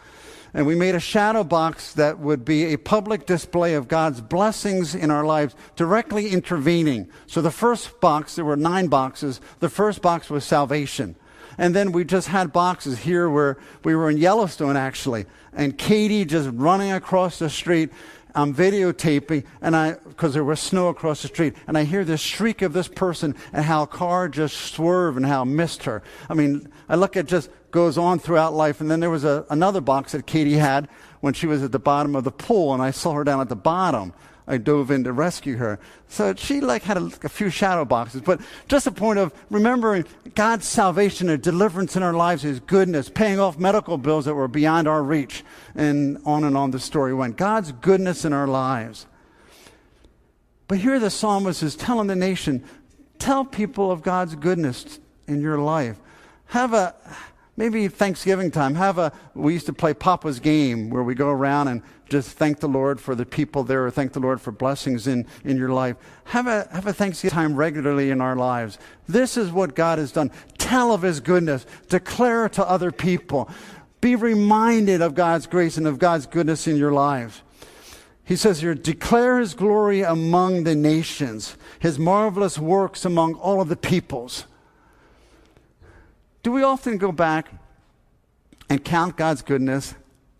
And 0.53 0.67
we 0.67 0.75
made 0.75 0.93
a 0.93 0.99
shadow 0.99 1.45
box 1.45 1.93
that 1.93 2.19
would 2.19 2.43
be 2.43 2.73
a 2.73 2.77
public 2.77 3.25
display 3.25 3.75
of 3.75 3.87
God's 3.87 4.19
blessings 4.19 4.93
in 4.93 5.09
our 5.09 5.23
lives, 5.23 5.55
directly 5.77 6.31
intervening. 6.31 7.07
So 7.27 7.41
the 7.41 7.49
first 7.49 8.01
box, 8.01 8.35
there 8.35 8.43
were 8.43 8.57
nine 8.57 8.87
boxes. 8.87 9.39
The 9.59 9.69
first 9.69 10.01
box 10.01 10.29
was 10.29 10.43
salvation. 10.43 11.15
And 11.57 11.73
then 11.73 11.93
we 11.93 12.03
just 12.03 12.27
had 12.27 12.51
boxes 12.51 12.99
here 12.99 13.29
where 13.29 13.57
we 13.85 13.95
were 13.95 14.09
in 14.09 14.17
Yellowstone, 14.17 14.75
actually. 14.75 15.27
And 15.53 15.77
Katie 15.77 16.25
just 16.25 16.49
running 16.51 16.91
across 16.91 17.39
the 17.39 17.49
street 17.49 17.89
I'm 18.33 18.53
videotaping, 18.53 19.45
and 19.61 19.75
I 19.75 19.93
because 19.93 20.33
there 20.33 20.43
was 20.43 20.59
snow 20.59 20.87
across 20.87 21.21
the 21.21 21.27
street, 21.27 21.55
and 21.67 21.77
I 21.77 21.83
hear 21.83 22.03
this 22.05 22.21
shriek 22.21 22.61
of 22.61 22.73
this 22.73 22.87
person 22.87 23.35
and 23.53 23.65
how 23.65 23.85
car 23.85 24.29
just 24.29 24.57
swerved 24.57 25.17
and 25.17 25.25
how 25.25 25.43
missed 25.43 25.83
her. 25.83 26.01
I 26.29 26.33
mean, 26.33 26.71
I 26.87 26.95
look 26.95 27.17
at 27.17 27.25
just 27.25 27.49
goes 27.71 27.97
on 27.97 28.19
throughout 28.19 28.53
life, 28.53 28.81
and 28.81 28.91
then 28.91 28.99
there 28.99 29.09
was 29.09 29.23
a, 29.23 29.45
another 29.49 29.81
box 29.81 30.11
that 30.11 30.25
Katie 30.27 30.57
had 30.57 30.87
when 31.21 31.33
she 31.33 31.47
was 31.47 31.63
at 31.63 31.71
the 31.71 31.79
bottom 31.79 32.15
of 32.15 32.23
the 32.23 32.31
pool, 32.31 32.73
and 32.73 32.81
I 32.81 32.91
saw 32.91 33.13
her 33.13 33.23
down 33.23 33.41
at 33.41 33.49
the 33.49 33.55
bottom. 33.55 34.13
I 34.51 34.57
dove 34.57 34.91
in 34.91 35.05
to 35.05 35.13
rescue 35.13 35.55
her. 35.55 35.79
So 36.09 36.35
she 36.35 36.59
like 36.59 36.83
had 36.83 36.97
a, 36.97 37.05
a, 37.23 37.29
few 37.29 37.49
shadow 37.49 37.85
boxes, 37.85 38.19
but 38.19 38.41
just 38.67 38.85
a 38.85 38.91
point 38.91 39.17
of 39.17 39.33
remembering 39.49 40.03
God's 40.35 40.67
salvation 40.67 41.29
and 41.29 41.41
deliverance 41.41 41.95
in 41.95 42.03
our 42.03 42.11
lives, 42.11 42.41
His 42.41 42.59
goodness, 42.59 43.07
paying 43.07 43.39
off 43.39 43.57
medical 43.57 43.97
bills 43.97 44.25
that 44.25 44.35
were 44.35 44.49
beyond 44.49 44.89
our 44.89 45.01
reach, 45.01 45.45
and 45.73 46.17
on 46.25 46.43
and 46.43 46.57
on 46.57 46.71
the 46.71 46.81
story 46.81 47.13
went. 47.13 47.37
God's 47.37 47.71
goodness 47.71 48.25
in 48.25 48.33
our 48.33 48.45
lives. 48.45 49.05
But 50.67 50.79
here 50.79 50.99
the 50.99 51.09
psalmist 51.09 51.63
is 51.63 51.77
telling 51.77 52.07
the 52.07 52.15
nation, 52.17 52.65
tell 53.19 53.45
people 53.45 53.89
of 53.89 54.01
God's 54.01 54.35
goodness 54.35 54.99
in 55.29 55.39
your 55.39 55.59
life. 55.59 55.97
Have 56.47 56.73
a 56.73 56.93
maybe 57.61 57.87
Thanksgiving 57.87 58.49
time, 58.49 58.73
have 58.73 58.97
a, 58.97 59.11
we 59.35 59.53
used 59.53 59.67
to 59.67 59.73
play 59.73 59.93
Papa's 59.93 60.39
game 60.39 60.89
where 60.89 61.03
we 61.03 61.13
go 61.13 61.29
around 61.29 61.67
and 61.67 61.83
just 62.09 62.31
thank 62.31 62.59
the 62.59 62.67
Lord 62.67 62.99
for 62.99 63.13
the 63.13 63.23
people 63.23 63.63
there 63.63 63.85
or 63.85 63.91
thank 63.91 64.13
the 64.13 64.19
Lord 64.19 64.41
for 64.41 64.51
blessings 64.51 65.05
in, 65.05 65.27
in 65.43 65.57
your 65.57 65.69
life. 65.69 65.95
Have 66.23 66.47
a, 66.47 66.67
have 66.71 66.87
a 66.87 66.93
Thanksgiving 66.93 67.35
time 67.35 67.55
regularly 67.55 68.09
in 68.09 68.19
our 68.19 68.35
lives. 68.35 68.79
This 69.07 69.37
is 69.37 69.51
what 69.51 69.75
God 69.75 69.99
has 69.99 70.11
done. 70.11 70.31
Tell 70.57 70.91
of 70.91 71.03
His 71.03 71.19
goodness. 71.19 71.67
Declare 71.87 72.49
to 72.49 72.67
other 72.67 72.91
people. 72.91 73.47
Be 74.01 74.15
reminded 74.15 75.03
of 75.03 75.13
God's 75.13 75.45
grace 75.45 75.77
and 75.77 75.85
of 75.85 75.99
God's 75.99 76.25
goodness 76.25 76.65
in 76.65 76.77
your 76.77 76.91
lives. 76.91 77.43
He 78.23 78.37
says 78.37 78.61
here, 78.61 78.73
declare 78.73 79.37
His 79.37 79.53
glory 79.53 80.01
among 80.01 80.63
the 80.63 80.73
nations, 80.73 81.57
His 81.77 81.99
marvelous 81.99 82.57
works 82.57 83.05
among 83.05 83.35
all 83.35 83.61
of 83.61 83.69
the 83.69 83.75
peoples. 83.75 84.45
Do 86.43 86.51
we 86.51 86.63
often 86.63 86.97
go 86.97 87.11
back 87.11 87.49
and 88.69 88.83
count 88.83 89.17
God's 89.17 89.41
goodness, 89.41 89.93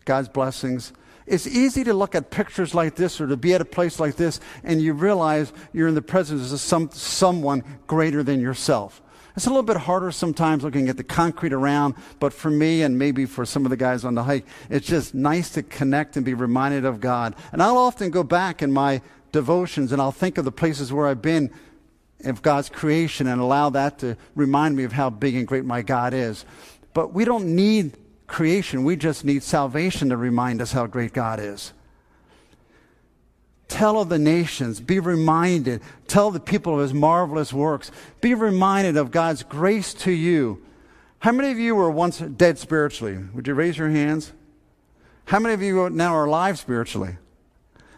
God's 0.04 0.28
blessings? 0.28 0.92
It's 1.26 1.46
easy 1.46 1.84
to 1.84 1.94
look 1.94 2.14
at 2.14 2.30
pictures 2.30 2.74
like 2.74 2.96
this 2.96 3.20
or 3.20 3.28
to 3.28 3.36
be 3.36 3.54
at 3.54 3.60
a 3.60 3.64
place 3.64 4.00
like 4.00 4.16
this 4.16 4.40
and 4.64 4.82
you 4.82 4.92
realize 4.92 5.52
you're 5.72 5.88
in 5.88 5.94
the 5.94 6.02
presence 6.02 6.52
of 6.52 6.60
some, 6.60 6.90
someone 6.90 7.62
greater 7.86 8.22
than 8.22 8.40
yourself. 8.40 9.00
It's 9.36 9.46
a 9.46 9.48
little 9.48 9.62
bit 9.62 9.78
harder 9.78 10.10
sometimes 10.10 10.62
looking 10.62 10.88
at 10.88 10.96
the 10.96 11.04
concrete 11.04 11.52
around, 11.52 11.94
but 12.20 12.34
for 12.34 12.50
me 12.50 12.82
and 12.82 12.98
maybe 12.98 13.24
for 13.24 13.46
some 13.46 13.64
of 13.64 13.70
the 13.70 13.76
guys 13.76 14.04
on 14.04 14.14
the 14.14 14.24
hike, 14.24 14.44
it's 14.68 14.86
just 14.86 15.14
nice 15.14 15.50
to 15.50 15.62
connect 15.62 16.16
and 16.16 16.24
be 16.24 16.34
reminded 16.34 16.84
of 16.84 17.00
God. 17.00 17.34
And 17.52 17.62
I'll 17.62 17.78
often 17.78 18.10
go 18.10 18.24
back 18.24 18.60
in 18.60 18.72
my 18.72 19.00
devotions 19.30 19.92
and 19.92 20.02
I'll 20.02 20.12
think 20.12 20.36
of 20.36 20.44
the 20.44 20.52
places 20.52 20.92
where 20.92 21.06
I've 21.06 21.22
been 21.22 21.50
of 22.24 22.42
God's 22.42 22.68
creation 22.68 23.26
and 23.26 23.40
allow 23.40 23.70
that 23.70 23.98
to 24.00 24.16
remind 24.34 24.76
me 24.76 24.84
of 24.84 24.92
how 24.92 25.10
big 25.10 25.34
and 25.34 25.46
great 25.46 25.64
my 25.64 25.82
God 25.82 26.14
is. 26.14 26.44
But 26.94 27.12
we 27.12 27.24
don't 27.24 27.56
need 27.56 27.96
creation, 28.26 28.84
we 28.84 28.96
just 28.96 29.24
need 29.24 29.42
salvation 29.42 30.08
to 30.08 30.16
remind 30.16 30.62
us 30.62 30.72
how 30.72 30.86
great 30.86 31.12
God 31.12 31.38
is. 31.40 31.72
Tell 33.68 34.02
of 34.02 34.10
the 34.10 34.18
nations. 34.18 34.80
Be 34.80 35.00
reminded. 35.00 35.80
Tell 36.06 36.30
the 36.30 36.40
people 36.40 36.74
of 36.74 36.80
his 36.80 36.92
marvelous 36.92 37.54
works. 37.54 37.90
Be 38.20 38.34
reminded 38.34 38.98
of 38.98 39.10
God's 39.10 39.42
grace 39.42 39.94
to 39.94 40.12
you. 40.12 40.62
How 41.20 41.32
many 41.32 41.50
of 41.50 41.58
you 41.58 41.74
were 41.74 41.90
once 41.90 42.18
dead 42.18 42.58
spiritually? 42.58 43.18
Would 43.32 43.46
you 43.46 43.54
raise 43.54 43.78
your 43.78 43.88
hands? 43.88 44.32
How 45.24 45.38
many 45.38 45.54
of 45.54 45.62
you 45.62 45.88
now 45.88 46.14
are 46.14 46.26
alive 46.26 46.58
spiritually? 46.58 47.16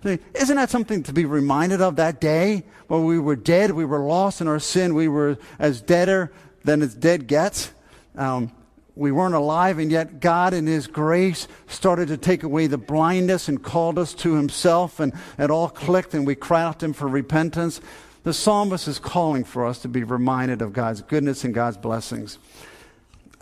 Isn't 0.05 0.57
that 0.57 0.71
something 0.71 1.03
to 1.05 1.13
be 1.13 1.25
reminded 1.25 1.81
of 1.81 1.97
that 1.97 2.21
day 2.21 2.65
when 2.89 3.05
we 3.05 3.19
were 3.19 3.37
dead, 3.37 3.71
we 3.71 3.85
were 3.85 4.01
lost 4.01 4.41
in 4.41 4.49
our 4.49 4.59
sin, 4.59 4.95
we 4.95 5.09
were 5.09 5.39
as 5.59 5.81
deader 5.81 6.33
than 6.65 6.83
as 6.83 6.95
dead 6.95 7.27
gets? 7.27 7.73
Um, 8.17 8.53
we 8.97 9.11
weren't 9.11 9.35
alive, 9.35 9.79
and 9.79 9.91
yet 9.91 10.21
God, 10.21 10.55
in 10.55 10.67
His 10.67 10.87
grace, 10.87 11.49
started 11.67 12.09
to 12.09 12.17
take 12.17 12.43
away 12.43 12.67
the 12.67 12.79
blindness 12.79 13.49
and 13.49 13.63
called 13.63 13.99
us 13.99 14.15
to 14.15 14.35
Himself, 14.35 15.01
and 15.01 15.13
it 15.39 15.51
all 15.51 15.69
clicked, 15.69 16.15
and 16.15 16.27
we 16.27 16.35
cried 16.35 16.65
out 16.65 16.79
to 16.81 16.87
Him 16.87 16.93
for 16.93 17.09
repentance. 17.09 17.81
The 18.23 18.33
psalmist 18.33 18.87
is 18.87 18.99
calling 18.99 19.45
for 19.45 19.67
us 19.67 19.81
to 19.81 19.89
be 19.89 20.05
reminded 20.05 20.63
of 20.63 20.73
God's 20.73 21.03
goodness 21.03 21.45
and 21.45 21.53
God's 21.53 21.77
blessings. 21.77 22.39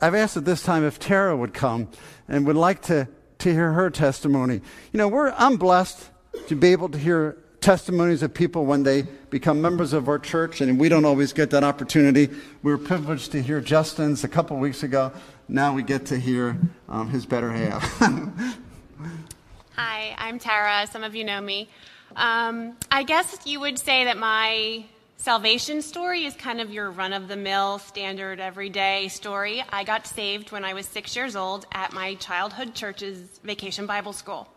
I've 0.00 0.14
asked 0.14 0.36
at 0.36 0.44
this 0.44 0.62
time 0.62 0.84
if 0.84 0.98
Tara 0.98 1.36
would 1.36 1.54
come 1.54 1.88
and 2.28 2.46
would 2.46 2.56
like 2.56 2.82
to, 2.82 3.06
to 3.38 3.52
hear 3.52 3.72
her 3.72 3.90
testimony. 3.90 4.60
You 4.92 4.98
know, 4.98 5.06
we're, 5.06 5.32
I'm 5.36 5.56
blessed 5.56 6.10
to 6.48 6.56
be 6.56 6.68
able 6.72 6.88
to 6.90 6.98
hear 6.98 7.36
testimonies 7.60 8.22
of 8.22 8.34
people 8.34 8.66
when 8.66 8.82
they 8.82 9.02
become 9.30 9.62
members 9.62 9.92
of 9.92 10.08
our 10.08 10.18
church, 10.18 10.60
and 10.60 10.78
we 10.78 10.88
don't 10.88 11.04
always 11.04 11.32
get 11.32 11.50
that 11.50 11.64
opportunity. 11.64 12.28
We 12.62 12.72
were 12.72 12.78
privileged 12.78 13.32
to 13.32 13.42
hear 13.42 13.60
Justin's 13.60 14.24
a 14.24 14.28
couple 14.28 14.56
weeks 14.56 14.82
ago. 14.82 15.12
Now 15.48 15.72
we 15.74 15.82
get 15.82 16.06
to 16.06 16.18
hear 16.18 16.58
um, 16.88 17.08
his 17.08 17.24
better 17.24 17.50
half. 17.50 17.82
Hi, 19.76 20.14
I'm 20.18 20.38
Tara. 20.38 20.86
Some 20.90 21.04
of 21.04 21.14
you 21.14 21.24
know 21.24 21.40
me. 21.40 21.68
Um, 22.16 22.76
I 22.90 23.04
guess 23.04 23.38
you 23.46 23.60
would 23.60 23.78
say 23.78 24.04
that 24.04 24.18
my 24.18 24.84
salvation 25.16 25.82
story 25.82 26.24
is 26.24 26.34
kind 26.34 26.60
of 26.60 26.70
your 26.70 26.90
run 26.90 27.12
of 27.12 27.28
the 27.28 27.36
mill, 27.36 27.78
standard, 27.78 28.40
everyday 28.40 29.08
story. 29.08 29.62
I 29.70 29.84
got 29.84 30.06
saved 30.06 30.50
when 30.50 30.64
I 30.64 30.74
was 30.74 30.86
six 30.86 31.14
years 31.14 31.36
old 31.36 31.64
at 31.72 31.92
my 31.92 32.16
childhood 32.16 32.74
church's 32.74 33.40
vacation 33.44 33.86
Bible 33.86 34.12
school. 34.12 34.48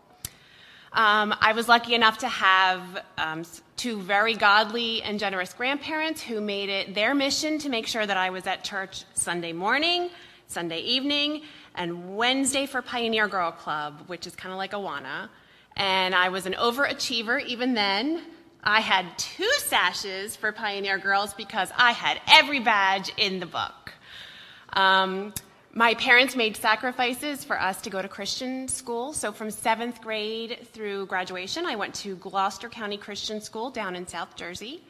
Um, 0.96 1.34
I 1.42 1.52
was 1.52 1.68
lucky 1.68 1.94
enough 1.94 2.16
to 2.18 2.28
have 2.28 2.82
um, 3.18 3.44
two 3.76 4.00
very 4.00 4.34
godly 4.34 5.02
and 5.02 5.20
generous 5.20 5.52
grandparents 5.52 6.22
who 6.22 6.40
made 6.40 6.70
it 6.70 6.94
their 6.94 7.14
mission 7.14 7.58
to 7.58 7.68
make 7.68 7.86
sure 7.86 8.06
that 8.06 8.16
I 8.16 8.30
was 8.30 8.46
at 8.46 8.64
church 8.64 9.04
Sunday 9.12 9.52
morning, 9.52 10.08
Sunday 10.46 10.80
evening, 10.80 11.42
and 11.74 12.16
Wednesday 12.16 12.64
for 12.64 12.80
Pioneer 12.80 13.28
Girl 13.28 13.52
Club, 13.52 14.04
which 14.06 14.26
is 14.26 14.34
kind 14.34 14.54
of 14.54 14.56
like 14.56 14.72
Awana. 14.72 15.28
And 15.76 16.14
I 16.14 16.30
was 16.30 16.46
an 16.46 16.54
overachiever 16.54 17.44
even 17.44 17.74
then. 17.74 18.22
I 18.64 18.80
had 18.80 19.04
two 19.18 19.50
sashes 19.58 20.34
for 20.34 20.50
Pioneer 20.50 20.96
Girls 20.96 21.34
because 21.34 21.70
I 21.76 21.92
had 21.92 22.22
every 22.26 22.60
badge 22.60 23.12
in 23.18 23.38
the 23.38 23.46
book. 23.46 23.92
Um, 24.72 25.34
my 25.76 25.92
parents 25.92 26.34
made 26.34 26.56
sacrifices 26.56 27.44
for 27.44 27.60
us 27.60 27.82
to 27.82 27.90
go 27.90 28.00
to 28.00 28.08
Christian 28.08 28.66
school. 28.66 29.12
So 29.12 29.30
from 29.30 29.50
seventh 29.50 30.00
grade 30.00 30.66
through 30.72 31.04
graduation, 31.04 31.66
I 31.66 31.76
went 31.76 31.94
to 31.96 32.16
Gloucester 32.16 32.70
County 32.70 32.96
Christian 32.96 33.42
School 33.42 33.68
down 33.68 33.94
in 33.94 34.06
South 34.06 34.36
Jersey. 34.36 34.82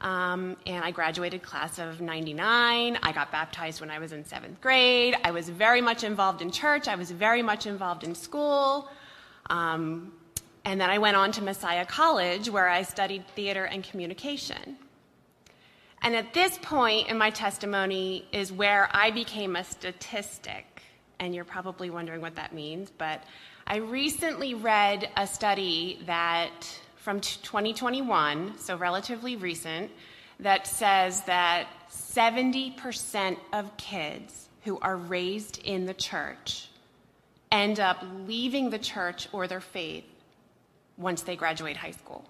Um, 0.00 0.56
and 0.64 0.82
I 0.82 0.92
graduated 0.92 1.42
class 1.42 1.78
of 1.78 2.00
99. 2.00 2.98
I 3.02 3.12
got 3.12 3.32
baptized 3.32 3.82
when 3.82 3.90
I 3.90 3.98
was 3.98 4.12
in 4.12 4.24
seventh 4.24 4.62
grade. 4.62 5.14
I 5.22 5.30
was 5.30 5.50
very 5.50 5.82
much 5.82 6.04
involved 6.04 6.40
in 6.40 6.50
church. 6.50 6.88
I 6.88 6.94
was 6.94 7.10
very 7.10 7.42
much 7.42 7.66
involved 7.66 8.02
in 8.02 8.14
school. 8.14 8.88
Um, 9.50 10.10
and 10.64 10.80
then 10.80 10.88
I 10.88 10.96
went 10.96 11.18
on 11.18 11.32
to 11.32 11.42
Messiah 11.42 11.84
College, 11.84 12.48
where 12.48 12.70
I 12.70 12.80
studied 12.80 13.28
theater 13.36 13.64
and 13.66 13.84
communication. 13.84 14.78
And 16.04 16.14
at 16.14 16.34
this 16.34 16.58
point 16.58 17.08
in 17.08 17.16
my 17.16 17.30
testimony 17.30 18.28
is 18.30 18.52
where 18.52 18.90
I 18.92 19.10
became 19.10 19.56
a 19.56 19.64
statistic. 19.64 20.82
And 21.18 21.34
you're 21.34 21.46
probably 21.46 21.88
wondering 21.88 22.20
what 22.20 22.34
that 22.36 22.52
means, 22.52 22.90
but 22.90 23.24
I 23.66 23.76
recently 23.76 24.52
read 24.52 25.08
a 25.16 25.26
study 25.26 26.02
that 26.04 26.50
from 26.96 27.20
2021, 27.20 28.58
so 28.58 28.76
relatively 28.76 29.36
recent, 29.36 29.90
that 30.40 30.66
says 30.66 31.22
that 31.22 31.68
70% 31.90 33.38
of 33.54 33.74
kids 33.78 34.50
who 34.64 34.78
are 34.80 34.98
raised 34.98 35.58
in 35.64 35.86
the 35.86 35.94
church 35.94 36.68
end 37.50 37.80
up 37.80 38.04
leaving 38.26 38.68
the 38.68 38.78
church 38.78 39.28
or 39.32 39.46
their 39.46 39.60
faith 39.62 40.04
once 40.98 41.22
they 41.22 41.36
graduate 41.36 41.78
high 41.78 41.92
school. 41.92 42.28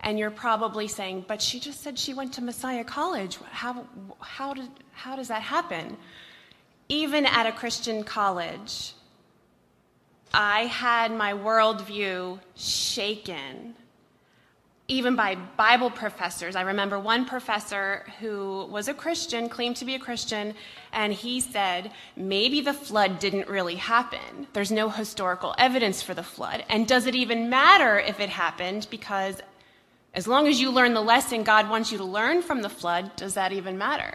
And 0.00 0.18
you're 0.18 0.30
probably 0.30 0.86
saying, 0.86 1.24
but 1.26 1.40
she 1.40 1.58
just 1.58 1.82
said 1.82 1.98
she 1.98 2.12
went 2.12 2.34
to 2.34 2.42
Messiah 2.42 2.84
College. 2.84 3.38
How, 3.50 3.86
how, 4.20 4.52
did, 4.52 4.68
how 4.92 5.16
does 5.16 5.28
that 5.28 5.42
happen? 5.42 5.96
Even 6.88 7.24
at 7.24 7.46
a 7.46 7.52
Christian 7.52 8.04
college, 8.04 8.92
I 10.34 10.62
had 10.66 11.12
my 11.12 11.32
worldview 11.32 12.40
shaken, 12.54 13.74
even 14.88 15.16
by 15.16 15.36
Bible 15.56 15.90
professors. 15.90 16.56
I 16.56 16.62
remember 16.62 16.98
one 16.98 17.24
professor 17.24 18.04
who 18.20 18.66
was 18.70 18.88
a 18.88 18.94
Christian, 18.94 19.48
claimed 19.48 19.76
to 19.76 19.86
be 19.86 19.94
a 19.94 19.98
Christian, 19.98 20.54
and 20.92 21.14
he 21.14 21.40
said, 21.40 21.92
maybe 22.16 22.60
the 22.60 22.74
flood 22.74 23.20
didn't 23.20 23.48
really 23.48 23.76
happen. 23.76 24.48
There's 24.52 24.70
no 24.70 24.90
historical 24.90 25.54
evidence 25.56 26.02
for 26.02 26.12
the 26.12 26.22
flood. 26.22 26.64
And 26.68 26.86
does 26.86 27.06
it 27.06 27.14
even 27.14 27.48
matter 27.48 27.98
if 27.98 28.20
it 28.20 28.28
happened? 28.28 28.88
Because 28.90 29.40
as 30.14 30.28
long 30.28 30.46
as 30.46 30.60
you 30.60 30.70
learn 30.70 30.94
the 30.94 31.02
lesson 31.02 31.42
God 31.42 31.68
wants 31.68 31.90
you 31.90 31.98
to 31.98 32.04
learn 32.04 32.40
from 32.40 32.62
the 32.62 32.68
flood, 32.68 33.14
does 33.16 33.34
that 33.34 33.52
even 33.52 33.76
matter? 33.76 34.14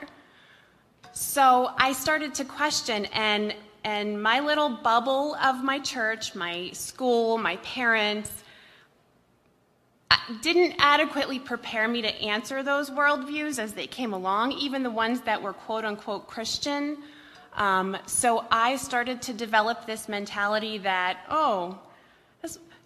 So 1.12 1.72
I 1.77 1.91
started 1.91 2.34
to 2.36 2.46
question, 2.46 3.06
and, 3.08 3.53
and 3.84 4.22
my 4.22 4.39
little 4.39 4.70
bubble 4.70 5.36
of 5.36 5.63
my 5.63 5.79
church, 5.79 6.36
my 6.36 6.70
school, 6.72 7.38
my 7.38 7.58
parents, 7.58 8.32
didn't 10.41 10.75
adequately 10.79 11.39
prepare 11.39 11.88
me 11.88 12.01
to 12.01 12.13
answer 12.22 12.63
those 12.63 12.89
worldviews 12.89 13.60
as 13.60 13.74
they 13.74 13.88
came 13.88 14.13
along, 14.13 14.53
even 14.53 14.84
the 14.84 14.91
ones 14.91 15.22
that 15.22 15.41
were 15.41 15.53
quote 15.53 15.84
unquote 15.84 16.27
Christian. 16.27 16.98
Um, 17.56 17.98
so 18.06 18.46
I 18.51 18.77
started 18.77 19.22
to 19.24 19.34
develop 19.34 19.86
this 19.86 20.08
mentality 20.08 20.77
that, 20.79 21.25
oh, 21.29 21.79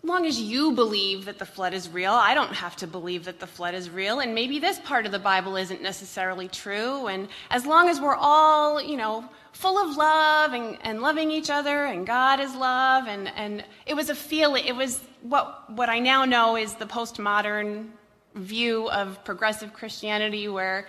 long 0.05 0.25
as 0.25 0.39
you 0.39 0.73
believe 0.73 1.23
that 1.25 1.39
the 1.39 1.45
flood 1.45 1.73
is 1.73 1.87
real, 1.87 2.11
I 2.11 2.33
don't 2.33 2.53
have 2.53 2.75
to 2.77 2.87
believe 2.87 3.23
that 3.23 3.39
the 3.39 3.47
flood 3.47 3.73
is 3.73 3.89
real. 3.89 4.19
And 4.19 4.35
maybe 4.35 4.59
this 4.59 4.77
part 4.79 5.05
of 5.05 5.13
the 5.13 5.19
Bible 5.19 5.55
isn't 5.55 5.81
necessarily 5.81 6.49
true. 6.49 7.07
And 7.07 7.29
as 7.49 7.65
long 7.65 7.87
as 7.87 8.01
we're 8.01 8.15
all, 8.15 8.81
you 8.81 8.97
know, 8.97 9.23
full 9.53 9.77
of 9.77 9.95
love 9.95 10.51
and, 10.51 10.77
and 10.81 11.01
loving 11.01 11.31
each 11.31 11.49
other 11.49 11.85
and 11.85 12.05
God 12.05 12.41
is 12.41 12.53
love, 12.53 13.07
and, 13.07 13.29
and 13.29 13.63
it 13.85 13.93
was 13.93 14.09
a 14.09 14.15
feeling, 14.15 14.65
it 14.65 14.75
was 14.75 14.99
what, 15.21 15.71
what 15.71 15.87
I 15.87 15.99
now 15.99 16.25
know 16.25 16.57
is 16.57 16.73
the 16.73 16.85
postmodern 16.85 17.87
view 18.35 18.89
of 18.89 19.23
progressive 19.23 19.71
Christianity 19.71 20.49
where 20.49 20.87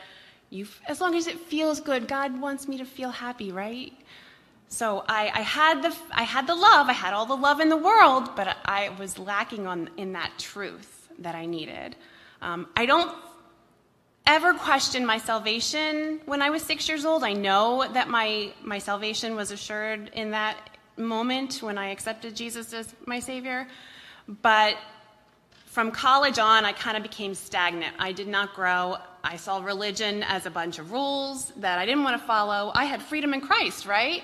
you, 0.51 0.67
as 0.89 1.01
long 1.01 1.15
as 1.15 1.29
it 1.29 1.39
feels 1.39 1.79
good, 1.79 2.09
God 2.09 2.41
wants 2.41 2.67
me 2.67 2.79
to 2.79 2.85
feel 2.85 3.11
happy, 3.11 3.53
right? 3.53 3.93
So 4.69 5.05
I, 5.09 5.31
I, 5.35 5.41
had 5.41 5.83
the, 5.83 5.97
I 6.13 6.25
had 6.25 6.47
the 6.47 6.55
love, 6.55 6.89
I 6.89 6.93
had 6.93 7.15
all 7.15 7.27
the 7.27 7.37
love 7.37 7.61
in 7.61 7.69
the 7.69 7.77
world, 7.77 8.31
but 8.35 8.57
I 8.65 8.91
was 8.99 9.19
lacking 9.19 9.67
on, 9.67 9.91
in 9.97 10.13
that 10.15 10.33
truth 10.39 11.09
that 11.21 11.35
I 11.35 11.47
needed. 11.47 11.97
Um, 12.43 12.67
I 12.77 12.87
don't 12.87 13.15
ever 14.27 14.55
question 14.55 15.05
my 15.07 15.19
salvation 15.19 16.21
when 16.27 16.43
I 16.43 16.51
was 16.51 16.63
six 16.63 16.89
years 16.89 17.05
old. 17.05 17.23
I 17.23 17.35
know 17.35 17.87
that 17.93 18.09
my, 18.09 18.53
my 18.63 18.79
salvation 18.79 19.37
was 19.37 19.51
assured 19.51 20.11
in 20.15 20.31
that 20.33 20.57
moment 20.97 21.63
when 21.63 21.79
I 21.79 21.89
accepted 21.91 22.35
Jesus 22.35 22.73
as 22.73 22.95
my 23.07 23.21
Savior. 23.21 23.69
But 24.43 24.77
from 25.67 25.91
college 25.91 26.39
on, 26.39 26.65
I 26.65 26.73
kind 26.73 26.97
of 26.97 27.03
became 27.03 27.35
stagnant. 27.35 27.95
I 27.99 28.13
did 28.13 28.29
not 28.29 28.55
grow. 28.55 28.97
I 29.23 29.37
saw 29.37 29.63
religion 29.63 30.23
as 30.23 30.47
a 30.47 30.51
bunch 30.51 30.79
of 30.79 30.93
rules 30.93 31.51
that 31.57 31.79
I 31.79 31.87
didn't 31.87 32.05
want 32.05 32.21
to 32.21 32.27
follow. 32.27 32.71
I 32.75 32.85
had 32.85 33.03
freedom 33.03 33.35
in 33.35 33.41
Christ, 33.41 33.87
right? 33.87 34.23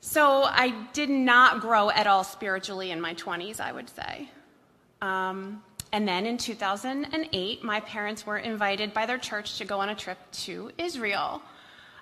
So 0.00 0.44
I 0.44 0.74
did 0.92 1.10
not 1.10 1.60
grow 1.60 1.90
at 1.90 2.06
all 2.06 2.24
spiritually 2.24 2.90
in 2.90 3.00
my 3.00 3.14
20s, 3.14 3.60
I 3.60 3.72
would 3.72 3.90
say. 3.90 4.28
Um, 5.02 5.62
and 5.92 6.06
then 6.06 6.24
in 6.24 6.38
2008, 6.38 7.64
my 7.64 7.80
parents 7.80 8.24
were 8.24 8.38
invited 8.38 8.94
by 8.94 9.06
their 9.06 9.18
church 9.18 9.58
to 9.58 9.64
go 9.64 9.80
on 9.80 9.88
a 9.88 9.94
trip 9.94 10.18
to 10.32 10.70
Israel. 10.78 11.42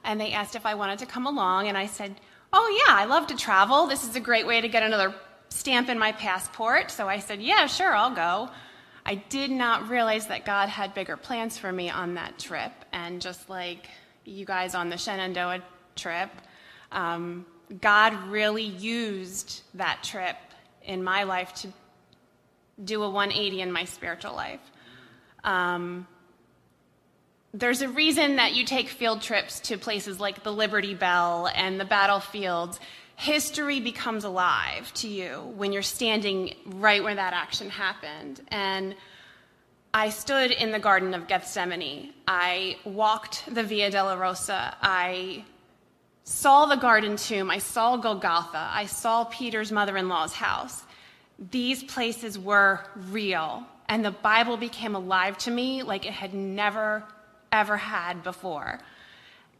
And 0.04 0.20
they 0.20 0.32
asked 0.32 0.54
if 0.54 0.66
I 0.66 0.74
wanted 0.74 1.00
to 1.00 1.06
come 1.06 1.26
along, 1.26 1.68
and 1.68 1.76
I 1.76 1.86
said, 1.86 2.14
Oh, 2.52 2.84
yeah, 2.86 2.94
I 2.94 3.04
love 3.04 3.26
to 3.26 3.36
travel. 3.36 3.86
This 3.86 4.08
is 4.08 4.16
a 4.16 4.20
great 4.20 4.46
way 4.46 4.60
to 4.60 4.68
get 4.68 4.82
another 4.82 5.14
stamp 5.48 5.88
in 5.88 5.98
my 5.98 6.12
passport. 6.12 6.90
So 6.90 7.08
I 7.08 7.18
said, 7.18 7.42
Yeah, 7.42 7.66
sure, 7.66 7.94
I'll 7.94 8.14
go. 8.14 8.50
I 9.04 9.16
did 9.16 9.50
not 9.50 9.88
realize 9.88 10.26
that 10.26 10.44
God 10.44 10.68
had 10.68 10.94
bigger 10.94 11.16
plans 11.16 11.56
for 11.58 11.72
me 11.72 11.90
on 11.90 12.14
that 12.14 12.38
trip. 12.38 12.72
And 12.92 13.20
just 13.20 13.48
like 13.48 13.88
you 14.24 14.44
guys 14.44 14.74
on 14.74 14.90
the 14.90 14.98
Shenandoah 14.98 15.62
trip, 15.96 16.30
um, 16.92 17.46
God 17.80 18.14
really 18.28 18.64
used 18.64 19.62
that 19.74 20.02
trip 20.02 20.36
in 20.82 21.02
my 21.02 21.24
life 21.24 21.52
to 21.54 21.68
do 22.82 23.02
a 23.02 23.10
180 23.10 23.60
in 23.60 23.72
my 23.72 23.84
spiritual 23.84 24.34
life. 24.34 24.60
Um, 25.44 26.06
there's 27.54 27.82
a 27.82 27.88
reason 27.88 28.36
that 28.36 28.54
you 28.54 28.64
take 28.64 28.88
field 28.88 29.22
trips 29.22 29.60
to 29.60 29.78
places 29.78 30.20
like 30.20 30.42
the 30.42 30.52
Liberty 30.52 30.94
Bell 30.94 31.48
and 31.54 31.80
the 31.80 31.84
battlefields. 31.84 32.78
History 33.16 33.80
becomes 33.80 34.24
alive 34.24 34.92
to 34.94 35.08
you 35.08 35.52
when 35.56 35.72
you're 35.72 35.82
standing 35.82 36.54
right 36.66 37.02
where 37.02 37.14
that 37.14 37.32
action 37.32 37.70
happened. 37.70 38.40
And 38.48 38.94
I 39.92 40.10
stood 40.10 40.50
in 40.50 40.70
the 40.70 40.78
Garden 40.78 41.14
of 41.14 41.26
Gethsemane. 41.26 42.12
I 42.26 42.76
walked 42.84 43.52
the 43.52 43.62
Via 43.62 43.90
Dolorosa. 43.90 44.74
I 44.82 45.44
saw 46.28 46.66
the 46.66 46.76
garden 46.76 47.16
tomb. 47.16 47.50
I 47.50 47.56
saw 47.56 47.96
Golgotha. 47.96 48.68
I 48.70 48.84
saw 48.84 49.24
Peter's 49.24 49.72
mother 49.72 49.96
in 49.96 50.10
law's 50.10 50.34
house. 50.34 50.82
These 51.50 51.84
places 51.84 52.38
were 52.38 52.80
real. 53.10 53.64
And 53.88 54.04
the 54.04 54.10
Bible 54.10 54.58
became 54.58 54.94
alive 54.94 55.38
to 55.38 55.50
me 55.50 55.82
like 55.82 56.04
it 56.04 56.12
had 56.12 56.34
never 56.34 57.02
ever 57.50 57.78
had 57.78 58.22
before. 58.22 58.78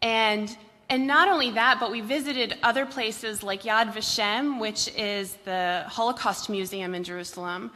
And 0.03 0.55
and 0.91 1.07
not 1.07 1.29
only 1.29 1.53
that, 1.53 1.79
but 1.81 1.91
we 1.91 2.03
visited 2.03 2.59
other 2.63 2.85
places 2.85 3.43
like 3.43 3.63
Yad 3.63 3.93
Vashem, 3.95 4.61
which 4.61 4.89
is 4.95 5.37
the 5.45 5.85
Holocaust 5.87 6.51
Museum 6.51 6.95
in 6.95 7.03
Jerusalem. 7.03 7.71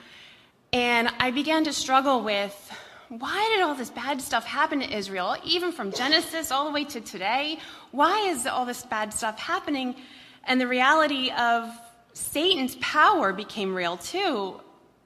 And 0.72 1.08
I 1.18 1.30
began 1.30 1.64
to 1.64 1.72
struggle 1.72 2.22
with 2.22 2.72
why 3.18 3.50
did 3.54 3.62
all 3.62 3.74
this 3.74 3.90
bad 3.90 4.22
stuff 4.22 4.46
happen 4.46 4.80
to 4.80 4.90
Israel, 4.90 5.36
even 5.44 5.70
from 5.70 5.92
Genesis 5.92 6.50
all 6.50 6.64
the 6.64 6.70
way 6.70 6.84
to 6.84 7.00
today? 7.00 7.58
Why 7.90 8.28
is 8.30 8.46
all 8.46 8.64
this 8.64 8.86
bad 8.86 9.12
stuff 9.12 9.38
happening? 9.38 9.96
And 10.44 10.58
the 10.58 10.66
reality 10.66 11.30
of 11.30 11.70
Satan's 12.14 12.76
power 12.76 13.34
became 13.34 13.74
real 13.74 13.98
too. 13.98 14.60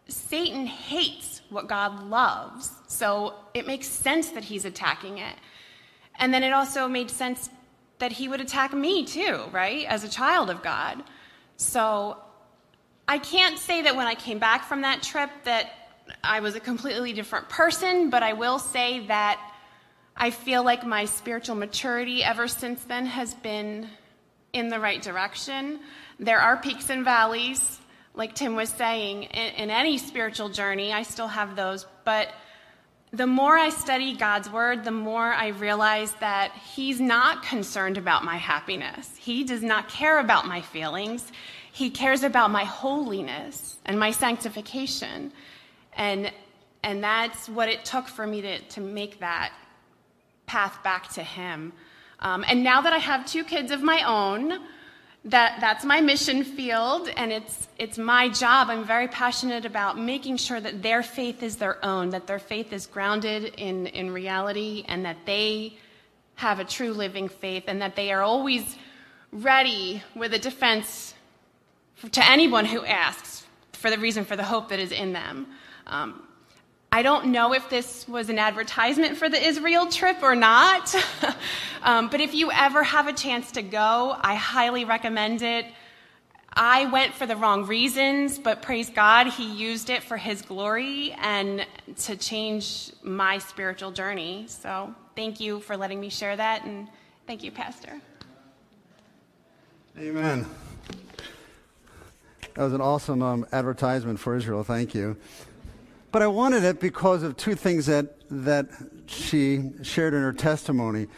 Satan 0.07 0.67
hates 0.67 1.43
what 1.51 1.67
God 1.67 2.05
loves. 2.05 2.71
So 2.87 3.35
it 3.55 3.67
makes 3.67 3.89
sense 3.89 4.31
that 4.31 4.45
he's 4.45 4.65
attacking 4.65 5.19
it. 5.19 5.35
And 6.21 6.33
then 6.33 6.45
it 6.45 6.53
also 6.53 6.87
made 6.87 7.11
sense 7.11 7.51
that 7.99 8.13
he 8.13 8.29
would 8.29 8.41
attack 8.41 8.73
me 8.73 9.05
too, 9.05 9.43
right? 9.51 9.85
As 9.87 10.05
a 10.05 10.09
child 10.09 10.49
of 10.49 10.63
God. 10.63 11.03
So 11.57 12.19
I 13.09 13.19
can't 13.19 13.59
say 13.59 13.83
that 13.83 13.97
when 13.97 14.07
I 14.07 14.15
came 14.15 14.39
back 14.39 14.63
from 14.63 14.83
that 14.83 15.03
trip 15.03 15.31
that 15.43 15.86
I 16.23 16.41
was 16.41 16.55
a 16.55 16.61
completely 16.61 17.13
different 17.13 17.49
person, 17.49 18.11
but 18.11 18.23
I 18.23 18.33
will 18.33 18.59
say 18.59 19.07
that 19.07 19.41
I 20.17 20.31
feel 20.31 20.65
like 20.65 20.87
my 20.87 21.05
spiritual 21.05 21.57
maturity 21.57 22.25
ever 22.25 22.49
since 22.49 22.83
then 22.85 23.07
has 23.07 23.35
been 23.35 23.89
in 24.53 24.69
the 24.69 24.81
right 24.81 25.03
direction. 25.03 25.81
There 26.19 26.41
are 26.41 26.57
peaks 26.57 26.89
and 26.91 27.05
valleys 27.05 27.81
like 28.17 28.35
Tim 28.35 28.57
was 28.57 28.71
saying, 28.71 29.25
in, 29.25 29.55
in, 29.55 29.71
any 29.71 29.99
spiritual 29.99 30.49
journey, 30.49 30.93
I 30.93 31.03
still 31.03 31.29
have 31.29 31.55
those. 31.55 31.87
But 32.05 32.29
the 33.13 33.27
more 33.27 33.57
I 33.57 33.69
study 33.69 34.17
God's 34.17 34.51
word, 34.51 34.85
the 34.85 34.91
more 34.91 35.33
I 35.33 35.49
realize 35.49 36.13
that 36.21 36.53
He's 36.75 36.99
not 36.99 37.43
concerned 37.43 37.99
about 37.99 38.25
my 38.25 38.37
happiness. 38.37 39.15
He 39.19 39.45
does 39.45 39.63
not 39.63 39.89
care 39.89 40.19
about 40.19 40.47
my 40.47 40.63
feelings. 40.63 41.31
He 41.73 41.91
cares 41.91 42.23
about 42.23 42.51
my 42.51 42.65
holiness 42.65 43.77
and 43.85 44.01
my 44.01 44.11
sanctification. 44.11 45.31
And, 45.97 46.33
and 46.83 47.03
that's 47.03 47.49
what 47.49 47.69
it 47.69 47.85
took 47.85 48.07
for 48.09 48.27
me 48.27 48.41
to, 48.43 48.59
to 48.61 48.81
make 48.81 49.21
that 49.21 49.53
path 50.47 50.83
back 50.83 51.13
to 51.15 51.23
Him. 51.23 51.73
Um, 52.21 52.45
and 52.49 52.63
now 52.63 52.81
that 52.81 52.93
I 52.93 52.99
have 52.99 53.27
two 53.27 53.45
kids 53.45 53.71
of 53.71 53.83
my 53.83 54.03
own, 54.07 54.61
that 55.27 55.59
that's 55.61 55.85
my 55.85 56.01
mission 56.01 56.45
field 56.45 57.09
and 57.17 57.33
it's 57.33 57.67
it's 57.79 57.99
my 57.99 58.29
job 58.29 58.71
i'm 58.71 58.85
very 58.85 59.09
passionate 59.09 59.65
about 59.65 59.99
making 59.99 60.37
sure 60.37 60.61
that 60.61 60.83
their 60.83 61.03
faith 61.03 61.43
is 61.43 61.57
their 61.57 61.85
own 61.85 62.11
that 62.11 62.29
their 62.29 62.39
faith 62.39 62.73
is 62.73 62.87
grounded 62.87 63.53
in 63.57 63.89
in 63.89 64.09
reality 64.13 64.85
and 64.87 65.05
that 65.05 65.17
they 65.27 65.77
have 66.37 66.61
a 66.61 66.65
true 66.65 66.93
living 66.93 67.29
faith 67.29 67.65
and 67.67 67.83
that 67.83 67.97
they 67.97 68.13
are 68.13 68.23
always 68.23 68.77
ready 69.33 70.01
with 70.15 70.33
a 70.33 70.39
defense 70.39 71.13
to 72.13 72.25
anyone 72.31 72.65
who 72.65 72.85
asks 72.85 73.45
for 73.73 73.91
the 73.91 73.99
reason 73.99 74.25
for 74.25 74.37
the 74.37 74.45
hope 74.45 74.69
that 74.69 74.79
is 74.79 74.93
in 74.93 75.13
them 75.13 75.47
um, 75.87 76.23
I 76.91 77.03
don't 77.03 77.27
know 77.27 77.53
if 77.53 77.69
this 77.69 78.09
was 78.09 78.31
an 78.31 78.39
advertisement 78.39 79.19
for 79.19 79.29
the 79.29 79.43
Israel 79.45 79.87
trip 79.87 80.23
or 80.23 80.35
not, 80.35 80.95
um, 81.83 82.09
but 82.09 82.21
if 82.21 82.33
you 82.35 82.51
ever 82.51 82.83
have 82.83 83.07
a 83.07 83.13
chance 83.13 83.53
to 83.53 83.63
go, 83.63 84.17
I 84.19 84.35
highly 84.35 84.85
recommend 84.85 85.43
it. 85.43 85.67
I 86.53 86.87
went 86.87 87.13
for 87.13 87.27
the 87.27 87.37
wrong 87.37 87.67
reasons, 87.67 88.39
but 88.39 88.63
praise 88.63 88.89
God, 88.89 89.27
He 89.27 89.53
used 89.53 89.91
it 89.91 90.03
for 90.03 90.17
His 90.17 90.41
glory 90.41 91.13
and 91.21 91.67
to 91.99 92.17
change 92.17 92.93
my 93.03 93.39
spiritual 93.39 93.91
journey. 93.91 94.47
So 94.49 94.95
thank 95.15 95.39
you 95.39 95.61
for 95.61 95.77
letting 95.77 96.01
me 96.01 96.09
share 96.09 96.35
that, 96.35 96.65
and 96.65 96.89
thank 97.27 97.43
you, 97.43 97.51
Pastor. 97.51 98.01
Amen. 99.99 100.47
That 102.55 102.63
was 102.63 102.73
an 102.73 102.81
awesome 102.81 103.21
um, 103.21 103.47
advertisement 103.53 104.19
for 104.19 104.35
Israel. 104.35 104.65
Thank 104.65 104.95
you. 104.95 105.19
But 106.17 106.23
I 106.23 106.29
wanted 106.29 106.65
it 106.65 106.81
because 106.81 107.23
of 107.23 107.37
two 107.37 107.55
things 107.55 107.85
that, 107.85 108.27
that 108.31 108.71
she 109.05 109.73
shared 109.83 110.15
in 110.15 110.23
her 110.23 110.33
testimony. 110.33 111.09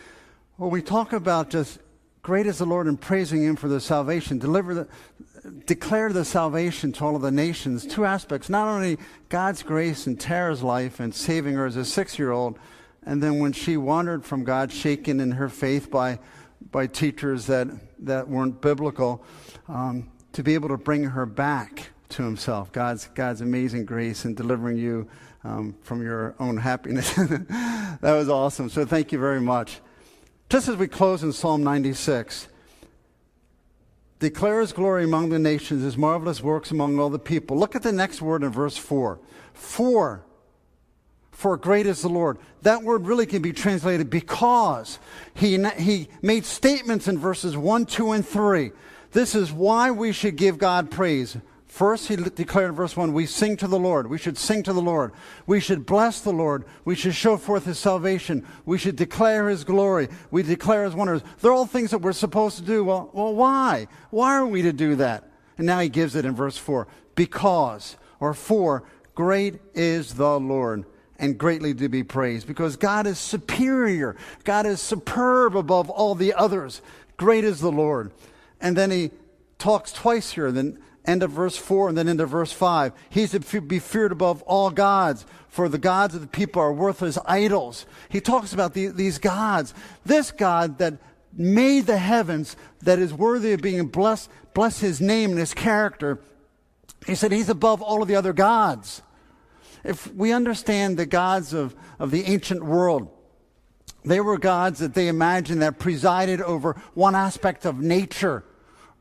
Well, 0.57 0.71
we 0.71 0.83
talk 0.83 1.13
about 1.13 1.51
just 1.51 1.79
great 2.21 2.49
is 2.49 2.59
the 2.59 2.67
Lord 2.67 2.89
and 2.89 3.01
praising 3.01 3.45
Him 3.45 3.55
for 3.55 3.69
the 3.69 3.81
salvation, 3.81 4.39
deliver 4.41 4.75
the, 4.75 4.89
declare 5.67 6.13
the 6.13 6.25
salvation 6.25 6.91
to 6.95 7.05
all 7.05 7.15
of 7.15 7.23
the 7.23 7.31
nations. 7.31 7.87
Two 7.87 8.05
aspects 8.05 8.49
not 8.49 8.67
only 8.67 8.99
God's 9.29 9.63
grace 9.63 10.09
in 10.09 10.17
Tara's 10.17 10.65
life 10.65 10.99
and 10.99 11.15
saving 11.15 11.55
her 11.55 11.67
as 11.67 11.77
a 11.77 11.85
six 11.85 12.19
year 12.19 12.33
old, 12.33 12.59
and 13.05 13.23
then 13.23 13.39
when 13.39 13.53
she 13.53 13.77
wandered 13.77 14.25
from 14.25 14.43
God, 14.43 14.73
shaken 14.73 15.21
in 15.21 15.31
her 15.31 15.49
faith 15.49 15.93
by, 15.93 16.19
by 16.73 16.89
teachers 16.89 17.47
that, 17.47 17.69
that 18.01 18.27
weren't 18.27 18.61
biblical, 18.61 19.23
um, 19.69 20.11
to 20.33 20.43
be 20.43 20.55
able 20.55 20.71
to 20.71 20.77
bring 20.77 21.05
her 21.05 21.25
back 21.25 21.91
to 22.11 22.23
himself. 22.23 22.73
God's, 22.73 23.09
God's 23.15 23.41
amazing 23.41 23.85
grace 23.85 24.25
in 24.25 24.35
delivering 24.35 24.77
you 24.77 25.09
um, 25.45 25.77
from 25.83 26.03
your 26.03 26.35
own 26.39 26.57
happiness. 26.57 27.13
that 27.15 27.99
was 28.03 28.29
awesome. 28.29 28.69
So 28.69 28.85
thank 28.85 29.13
you 29.13 29.19
very 29.19 29.41
much. 29.41 29.81
Just 30.49 30.69
as 30.69 30.77
we 30.77 30.89
close 30.89 31.23
in 31.23 31.33
Psalm 31.33 31.63
96, 31.63 32.49
declare 34.19 34.61
his 34.61 34.73
glory 34.73 35.05
among 35.05 35.29
the 35.29 35.39
nations, 35.39 35.83
his 35.83 35.97
marvelous 35.97 36.43
works 36.43 36.71
among 36.71 36.99
all 36.99 37.11
the 37.11 37.19
people. 37.19 37.59
Look 37.59 37.77
at 37.77 37.83
the 37.83 37.93
next 37.93 38.23
word 38.23 38.43
in 38.43 38.51
verse 38.51 38.77
4. 38.77 39.21
For, 39.53 40.25
for 41.31 41.57
great 41.57 41.87
is 41.87 42.03
the 42.03 42.09
Lord. 42.09 42.39
That 42.63 42.83
word 42.83 43.07
really 43.07 43.27
can 43.27 43.43
be 43.43 43.53
translated 43.53 44.09
because. 44.09 44.99
He, 45.35 45.63
he 45.79 46.09
made 46.23 46.47
statements 46.47 47.09
in 47.09 47.19
verses 47.19 47.57
1, 47.57 47.87
2, 47.87 48.13
and 48.13 48.27
3. 48.27 48.73
This 49.13 49.35
is 49.35 49.53
why 49.53 49.91
we 49.91 50.13
should 50.13 50.37
give 50.37 50.59
God 50.59 50.91
praise. 50.91 51.37
First, 51.79 52.09
he 52.09 52.17
declared 52.17 52.71
in 52.71 52.75
verse 52.75 52.97
1 52.97 53.13
we 53.13 53.25
sing 53.25 53.57
to 53.59 53.69
the 53.69 53.79
Lord. 53.79 54.11
We 54.11 54.19
should 54.19 54.37
sing 54.37 54.65
to 54.65 54.73
the 54.73 54.83
Lord. 54.83 55.13
We 55.47 55.61
should 55.61 55.87
bless 55.87 56.21
the 56.21 56.33
Lord. 56.33 56.65
We 56.85 56.97
should 56.97 57.15
show 57.15 57.37
forth 57.37 57.67
his 57.67 57.79
salvation. 57.79 58.45
We 58.67 58.79
should 58.79 58.97
declare 58.97 59.49
his 59.49 59.63
glory. 59.63 60.09
We 60.33 60.43
declare 60.43 60.87
his 60.87 60.97
wonders. 60.97 61.23
They're 61.41 61.53
all 61.53 61.67
things 61.67 61.93
that 61.93 62.01
we're 62.01 62.15
supposed 62.15 62.57
to 62.57 62.65
do. 62.65 62.83
Well, 62.83 63.11
well, 63.13 63.33
why? 63.33 63.87
Why 64.11 64.35
are 64.35 64.47
we 64.49 64.63
to 64.63 64.73
do 64.73 64.97
that? 64.97 65.31
And 65.57 65.69
now 65.69 65.79
he 65.79 65.89
gives 65.89 66.17
it 66.17 66.25
in 66.25 66.35
verse 66.35 66.59
4 66.59 66.89
because, 67.15 67.97
or 68.19 68.35
for, 68.35 68.83
great 69.15 69.61
is 69.73 70.15
the 70.15 70.41
Lord 70.41 70.85
and 71.17 71.39
greatly 71.39 71.75
to 71.75 71.89
be 71.89 72.03
praised 72.03 72.49
because 72.49 72.75
God 72.75 73.07
is 73.07 73.21
superior. 73.21 74.17
God 74.43 74.67
is 74.67 74.81
superb 74.81 75.55
above 75.55 75.91
all 75.91 76.17
the 76.17 76.35
others. 76.35 76.83
Great 77.19 77.45
is 77.45 77.61
the 77.61 77.71
Lord. 77.71 78.11
And 78.61 78.77
then 78.77 78.91
he 78.91 79.13
talks 79.59 79.93
twice 79.93 80.33
here. 80.33 80.51
Then 80.51 80.81
end 81.09 81.23
of 81.23 81.31
verse 81.31 81.57
4 81.57 81.89
and 81.89 81.99
then 81.99 82.07
into 82.07 82.27
verse 82.27 82.53
5. 82.53 82.93
He's 83.09 83.33
to 83.33 83.61
be 83.61 83.79
feared 83.79 84.13
above 84.13 84.43
all 84.43 84.71
gods, 84.71 85.25
for 85.49 85.69
the 85.69 85.79
gods 85.79 86.15
of 86.15 86.21
the 86.21 86.27
people 86.27 86.63
are 86.63 86.73
worthless 86.73 87.19
idols. 87.25 87.87
He 88.09 88.21
talks 88.21 88.53
about 88.53 88.75
the, 88.75 88.89
these 88.89 89.19
gods. 89.19 89.75
This 90.05 90.31
God 90.31 90.79
that 90.79 90.99
made 91.33 91.87
the 91.87 91.99
heavens, 91.99 92.57
that 92.83 92.99
is 92.99 93.13
worthy 93.13 93.53
of 93.53 93.63
being 93.63 93.87
blessed, 93.87 94.31
bless 94.55 94.81
his 94.81 95.01
name 95.01 95.31
and 95.31 95.39
his 95.39 95.55
character. 95.55 96.21
He 97.07 97.15
said 97.15 97.33
he's 97.33 97.49
above 97.49 97.81
all 97.81 98.03
of 98.03 98.09
the 98.09 98.17
other 98.17 98.33
gods. 98.33 99.03
If 99.85 100.13
we 100.15 100.33
understand 100.33 100.99
the 100.99 101.07
gods 101.07 101.55
of, 101.55 101.75
of 101.99 102.11
the 102.11 102.25
ancient 102.25 102.65
world, 102.65 103.09
they 104.05 104.21
were 104.21 104.39
gods 104.39 104.81
that 104.81 104.95
they 104.95 105.09
imagined 105.09 105.63
that 105.63 105.79
presided 105.79 106.41
over 106.41 106.81
one 106.95 107.15
aspect 107.15 107.65
of 107.65 107.81
nature 107.81 108.45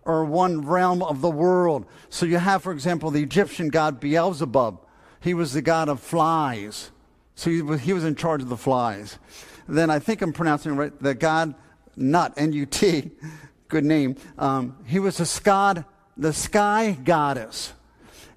or 0.07 0.23
one 0.23 0.65
realm 0.65 1.03
of 1.03 1.19
the 1.19 1.29
world. 1.29 1.85
So 2.09 2.25
you 2.25 2.37
have, 2.37 2.63
for 2.63 2.71
example, 2.71 3.11
the 3.11 3.21
Egyptian 3.21 3.67
god 3.67 3.99
Beelzebub. 3.99 4.79
He 5.19 5.33
was 5.33 5.51
the 5.51 5.61
god 5.61 5.89
of 5.89 5.99
flies. 5.99 6.91
So 7.35 7.51
he 7.51 7.61
was, 7.61 7.81
he 7.81 7.91
was 7.91 8.05
in 8.05 8.15
charge 8.15 8.41
of 8.41 8.49
the 8.49 8.57
flies. 8.57 9.19
Then 9.67 9.89
I 9.89 9.99
think 9.99 10.21
I'm 10.21 10.31
pronouncing 10.31 10.71
it 10.71 10.75
right. 10.75 10.99
The 10.99 11.13
god 11.13 11.53
Nut, 11.97 12.33
N-U-T, 12.37 13.11
good 13.67 13.83
name. 13.83 14.15
Um, 14.37 14.77
he 14.85 14.99
was 14.99 15.17
the 15.17 15.25
sky, 15.25 15.83
the 16.15 16.31
sky 16.31 16.97
goddess. 17.03 17.73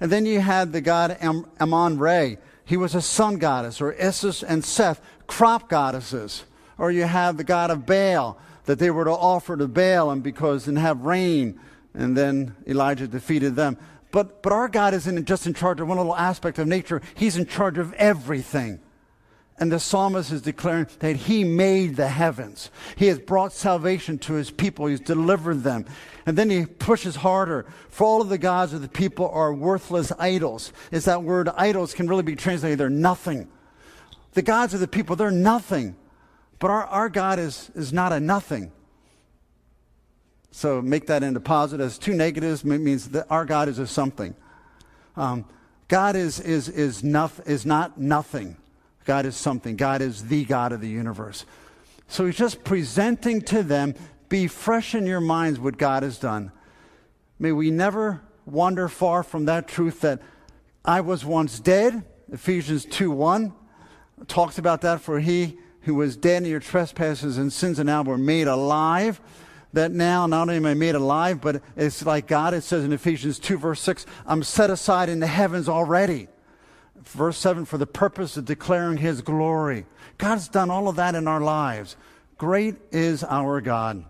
And 0.00 0.10
then 0.10 0.26
you 0.26 0.40
had 0.40 0.72
the 0.72 0.80
god 0.80 1.16
Am- 1.20 1.46
Amon 1.60 1.98
Re. 1.98 2.38
He 2.64 2.76
was 2.76 2.96
a 2.96 3.02
sun 3.02 3.36
goddess, 3.36 3.80
or 3.80 3.94
Isis 4.00 4.42
and 4.42 4.64
Seth, 4.64 5.00
crop 5.28 5.68
goddesses. 5.68 6.44
Or 6.78 6.90
you 6.90 7.04
have 7.04 7.36
the 7.36 7.44
god 7.44 7.70
of 7.70 7.86
Baal, 7.86 8.38
that 8.64 8.78
they 8.78 8.90
were 8.90 9.04
to 9.04 9.10
offer 9.10 9.56
to 9.56 9.68
Baal 9.68 10.10
and 10.10 10.22
because 10.22 10.64
didn't 10.64 10.78
have 10.78 11.02
rain. 11.02 11.60
And 11.94 12.16
then 12.16 12.54
Elijah 12.66 13.08
defeated 13.08 13.56
them. 13.56 13.76
But, 14.12 14.42
but 14.42 14.52
our 14.52 14.68
God 14.68 14.94
isn't 14.94 15.24
just 15.24 15.46
in 15.46 15.54
charge 15.54 15.80
of 15.80 15.88
one 15.88 15.98
little 15.98 16.16
aspect 16.16 16.58
of 16.58 16.66
nature, 16.66 17.00
He's 17.14 17.36
in 17.36 17.46
charge 17.46 17.78
of 17.78 17.92
everything. 17.94 18.80
And 19.60 19.70
the 19.70 19.78
psalmist 19.78 20.32
is 20.32 20.40
declaring 20.40 20.86
that 21.00 21.16
he 21.16 21.44
made 21.44 21.96
the 21.96 22.08
heavens. 22.08 22.70
He 22.96 23.08
has 23.08 23.18
brought 23.18 23.52
salvation 23.52 24.16
to 24.20 24.32
his 24.32 24.50
people. 24.50 24.86
He's 24.86 25.00
delivered 25.00 25.62
them. 25.62 25.84
And 26.24 26.38
then 26.38 26.48
he 26.48 26.64
pushes 26.64 27.16
harder. 27.16 27.66
For 27.90 28.04
all 28.04 28.22
of 28.22 28.30
the 28.30 28.38
gods 28.38 28.72
of 28.72 28.80
the 28.80 28.88
people 28.88 29.28
are 29.28 29.52
worthless 29.52 30.12
idols. 30.18 30.72
Is 30.90 31.04
that 31.04 31.24
word 31.24 31.50
idols 31.50 31.92
can 31.92 32.08
really 32.08 32.22
be 32.22 32.36
translated, 32.36 32.78
they're 32.78 32.88
nothing. 32.88 33.48
The 34.32 34.40
gods 34.40 34.72
of 34.72 34.80
the 34.80 34.88
people, 34.88 35.14
they're 35.14 35.30
nothing. 35.30 35.94
But 36.60 36.70
our, 36.70 36.84
our 36.84 37.08
God 37.08 37.40
is, 37.40 37.70
is 37.74 37.92
not 37.92 38.12
a 38.12 38.20
nothing. 38.20 38.70
So 40.52 40.80
make 40.82 41.06
that 41.06 41.22
into 41.22 41.40
positives. 41.40 41.98
Two 41.98 42.14
negatives 42.14 42.64
means 42.64 43.08
that 43.08 43.26
our 43.30 43.44
God 43.44 43.68
is 43.68 43.78
a 43.78 43.86
something. 43.86 44.34
Um, 45.16 45.46
God 45.88 46.14
is, 46.16 46.38
is, 46.38 46.68
is, 46.68 47.02
noth- 47.02 47.48
is 47.48 47.66
not 47.66 47.98
nothing. 47.98 48.56
God 49.06 49.26
is 49.26 49.36
something. 49.36 49.76
God 49.76 50.02
is 50.02 50.26
the 50.26 50.44
God 50.44 50.72
of 50.72 50.80
the 50.80 50.88
universe. 50.88 51.44
So 52.08 52.26
he's 52.26 52.36
just 52.36 52.62
presenting 52.62 53.40
to 53.42 53.62
them 53.62 53.94
be 54.28 54.46
fresh 54.46 54.94
in 54.94 55.06
your 55.06 55.20
minds 55.20 55.58
what 55.58 55.78
God 55.78 56.02
has 56.02 56.18
done. 56.18 56.52
May 57.38 57.52
we 57.52 57.70
never 57.70 58.20
wander 58.44 58.88
far 58.88 59.22
from 59.22 59.46
that 59.46 59.66
truth 59.66 60.02
that 60.02 60.20
I 60.84 61.00
was 61.00 61.24
once 61.24 61.58
dead. 61.58 62.04
Ephesians 62.30 62.84
2 62.84 63.10
1 63.10 63.52
talks 64.28 64.58
about 64.58 64.82
that 64.82 65.00
for 65.00 65.20
he 65.20 65.58
who 65.82 65.94
was 65.94 66.16
dead 66.16 66.42
in 66.42 66.50
your 66.50 66.60
trespasses 66.60 67.38
and 67.38 67.52
sins 67.52 67.78
and 67.78 67.86
now 67.86 68.02
were 68.02 68.18
made 68.18 68.46
alive. 68.46 69.20
That 69.72 69.92
now 69.92 70.26
not 70.26 70.42
only 70.42 70.56
am 70.56 70.66
I 70.66 70.74
made 70.74 70.96
alive, 70.96 71.40
but 71.40 71.62
it's 71.76 72.04
like 72.04 72.26
God, 72.26 72.54
it 72.54 72.62
says 72.62 72.84
in 72.84 72.92
Ephesians 72.92 73.38
2, 73.38 73.56
verse 73.56 73.80
6, 73.80 74.04
I'm 74.26 74.42
set 74.42 74.68
aside 74.68 75.08
in 75.08 75.20
the 75.20 75.28
heavens 75.28 75.68
already 75.68 76.26
verse 77.02 77.38
7 77.38 77.64
for 77.64 77.78
the 77.78 77.86
purpose 77.86 78.36
of 78.36 78.44
declaring 78.44 78.98
his 78.98 79.22
glory. 79.22 79.86
God's 80.18 80.48
done 80.48 80.70
all 80.70 80.88
of 80.88 80.96
that 80.96 81.14
in 81.14 81.26
our 81.26 81.40
lives. 81.40 81.96
Great 82.38 82.76
is 82.90 83.24
our 83.24 83.60
God. 83.60 84.04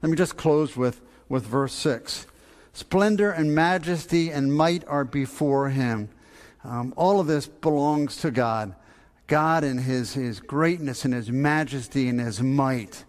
Let 0.00 0.10
me 0.10 0.16
just 0.16 0.36
close 0.36 0.76
with, 0.76 1.00
with 1.28 1.46
verse 1.46 1.72
6. 1.74 2.26
Splendor 2.72 3.30
and 3.30 3.54
majesty 3.54 4.30
and 4.30 4.54
might 4.54 4.86
are 4.86 5.04
before 5.04 5.68
him. 5.70 6.08
Um, 6.64 6.94
all 6.96 7.20
of 7.20 7.26
this 7.26 7.46
belongs 7.46 8.16
to 8.18 8.30
God. 8.30 8.74
God 9.32 9.64
and 9.64 9.80
his, 9.80 10.12
his 10.12 10.40
greatness 10.40 11.06
and 11.06 11.14
his 11.14 11.30
majesty 11.30 12.06
and 12.10 12.20
his 12.20 12.42
might. 12.42 13.02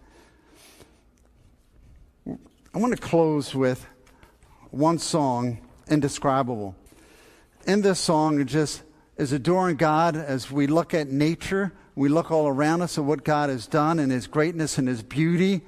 I 2.26 2.78
want 2.78 2.96
to 2.96 3.02
close 3.02 3.54
with 3.54 3.86
one 4.72 5.00
song, 5.00 5.60
Indescribable 5.90 6.78
in 7.68 7.82
this 7.82 8.00
song 8.00 8.40
it 8.40 8.46
just 8.46 8.84
is 9.18 9.34
adoring 9.34 9.76
God 9.76 10.16
as 10.16 10.50
we 10.50 10.66
look 10.66 10.94
at 10.94 11.10
nature. 11.10 11.74
We 11.94 12.08
look 12.08 12.32
all 12.32 12.48
around 12.48 12.84
us 12.84 12.98
at 12.98 13.04
what 13.04 13.26
God 13.26 13.50
has 13.50 13.68
done 13.68 14.00
and 14.00 14.10
His 14.10 14.26
greatness 14.26 14.78
and 14.78 14.88
His 14.88 15.04
beauty. 15.04 15.60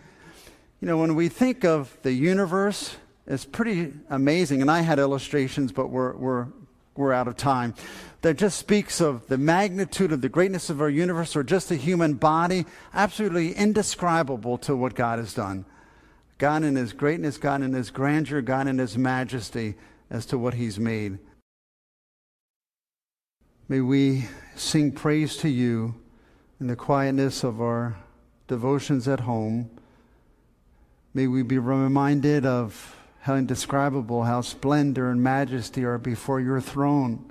You 0.79 0.87
know, 0.87 0.97
when 0.97 1.15
we 1.15 1.27
think 1.27 1.65
of 1.65 1.97
the 2.01 2.13
universe, 2.13 2.95
it's 3.27 3.43
pretty 3.43 3.91
amazing. 4.09 4.61
And 4.61 4.71
I 4.71 4.79
had 4.79 4.99
illustrations, 4.99 5.73
but 5.73 5.89
we're, 5.89 6.15
we're, 6.15 6.47
we're 6.95 7.13
out 7.13 7.27
of 7.27 7.37
time. 7.37 7.73
That 8.21 8.37
just 8.37 8.57
speaks 8.57 9.01
of 9.01 9.27
the 9.27 9.37
magnitude 9.37 10.11
of 10.11 10.21
the 10.21 10.29
greatness 10.29 10.69
of 10.69 10.81
our 10.81 10.89
universe 10.89 11.35
or 11.35 11.43
just 11.43 11.69
the 11.69 11.75
human 11.75 12.15
body. 12.15 12.65
Absolutely 12.93 13.53
indescribable 13.53 14.57
to 14.59 14.75
what 14.75 14.95
God 14.95 15.19
has 15.19 15.33
done. 15.33 15.65
God 16.37 16.63
in 16.63 16.75
His 16.75 16.93
greatness, 16.93 17.37
God 17.37 17.61
in 17.61 17.73
His 17.73 17.91
grandeur, 17.91 18.41
God 18.41 18.67
in 18.67 18.77
His 18.77 18.97
majesty 18.97 19.75
as 20.09 20.25
to 20.27 20.37
what 20.37 20.55
He's 20.55 20.79
made. 20.79 21.19
May 23.67 23.81
we 23.81 24.27
sing 24.55 24.91
praise 24.91 25.37
to 25.37 25.49
you 25.49 25.95
in 26.59 26.67
the 26.67 26.75
quietness 26.75 27.43
of 27.43 27.61
our 27.61 27.95
devotions 28.47 29.07
at 29.07 29.21
home. 29.21 29.69
May 31.13 31.27
we 31.27 31.43
be 31.43 31.57
reminded 31.57 32.45
of 32.45 32.94
how 33.25 33.33
indescribable, 33.33 34.21
how 34.23 34.39
splendor 34.39 35.09
and 35.09 35.23
majesty 35.23 35.83
are 35.83 35.97
before 35.97 36.39
your 36.39 36.61
throne. 36.61 37.25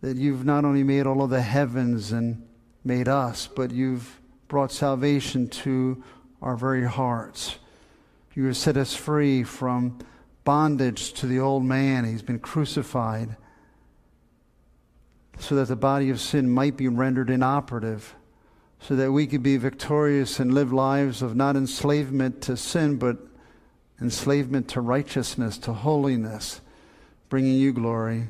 That 0.00 0.16
you've 0.16 0.44
not 0.44 0.64
only 0.64 0.82
made 0.82 1.06
all 1.06 1.22
of 1.22 1.30
the 1.30 1.40
heavens 1.40 2.10
and 2.10 2.44
made 2.82 3.06
us, 3.06 3.46
but 3.46 3.70
you've 3.70 4.20
brought 4.48 4.72
salvation 4.72 5.46
to 5.48 6.02
our 6.42 6.56
very 6.56 6.84
hearts. 6.84 7.58
You 8.34 8.46
have 8.46 8.56
set 8.56 8.76
us 8.76 8.96
free 8.96 9.44
from 9.44 10.00
bondage 10.42 11.12
to 11.12 11.28
the 11.28 11.38
old 11.38 11.62
man. 11.62 12.04
He's 12.04 12.20
been 12.20 12.40
crucified 12.40 13.36
so 15.38 15.54
that 15.54 15.68
the 15.68 15.76
body 15.76 16.10
of 16.10 16.20
sin 16.20 16.50
might 16.50 16.76
be 16.76 16.88
rendered 16.88 17.30
inoperative, 17.30 18.16
so 18.80 18.96
that 18.96 19.12
we 19.12 19.28
could 19.28 19.44
be 19.44 19.56
victorious 19.56 20.40
and 20.40 20.52
live 20.52 20.72
lives 20.72 21.22
of 21.22 21.36
not 21.36 21.54
enslavement 21.54 22.42
to 22.42 22.56
sin, 22.56 22.96
but 22.96 23.18
enslavement 24.00 24.68
to 24.68 24.80
righteousness, 24.80 25.58
to 25.58 25.72
holiness, 25.72 26.60
bringing 27.28 27.54
you 27.54 27.72
glory. 27.72 28.28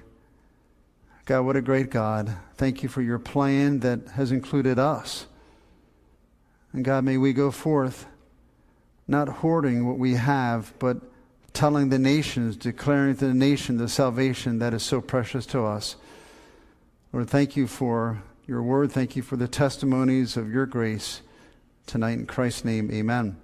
God, 1.24 1.42
what 1.42 1.56
a 1.56 1.62
great 1.62 1.90
God. 1.90 2.36
Thank 2.56 2.82
you 2.82 2.88
for 2.88 3.00
your 3.00 3.18
plan 3.18 3.80
that 3.80 4.08
has 4.14 4.30
included 4.30 4.78
us. 4.78 5.26
And 6.72 6.84
God, 6.84 7.04
may 7.04 7.16
we 7.16 7.32
go 7.32 7.50
forth 7.50 8.06
not 9.06 9.28
hoarding 9.28 9.86
what 9.86 9.98
we 9.98 10.14
have, 10.14 10.74
but 10.78 10.98
telling 11.52 11.88
the 11.88 11.98
nations, 11.98 12.56
declaring 12.56 13.16
to 13.16 13.28
the 13.28 13.34
nation 13.34 13.76
the 13.76 13.88
salvation 13.88 14.58
that 14.58 14.74
is 14.74 14.82
so 14.82 15.00
precious 15.00 15.46
to 15.46 15.64
us. 15.64 15.96
Lord, 17.12 17.30
thank 17.30 17.56
you 17.56 17.66
for 17.66 18.22
your 18.46 18.62
word. 18.62 18.90
Thank 18.90 19.14
you 19.14 19.22
for 19.22 19.36
the 19.36 19.48
testimonies 19.48 20.36
of 20.36 20.52
your 20.52 20.66
grace 20.66 21.22
tonight. 21.86 22.18
In 22.18 22.26
Christ's 22.26 22.64
name, 22.64 22.90
amen. 22.90 23.43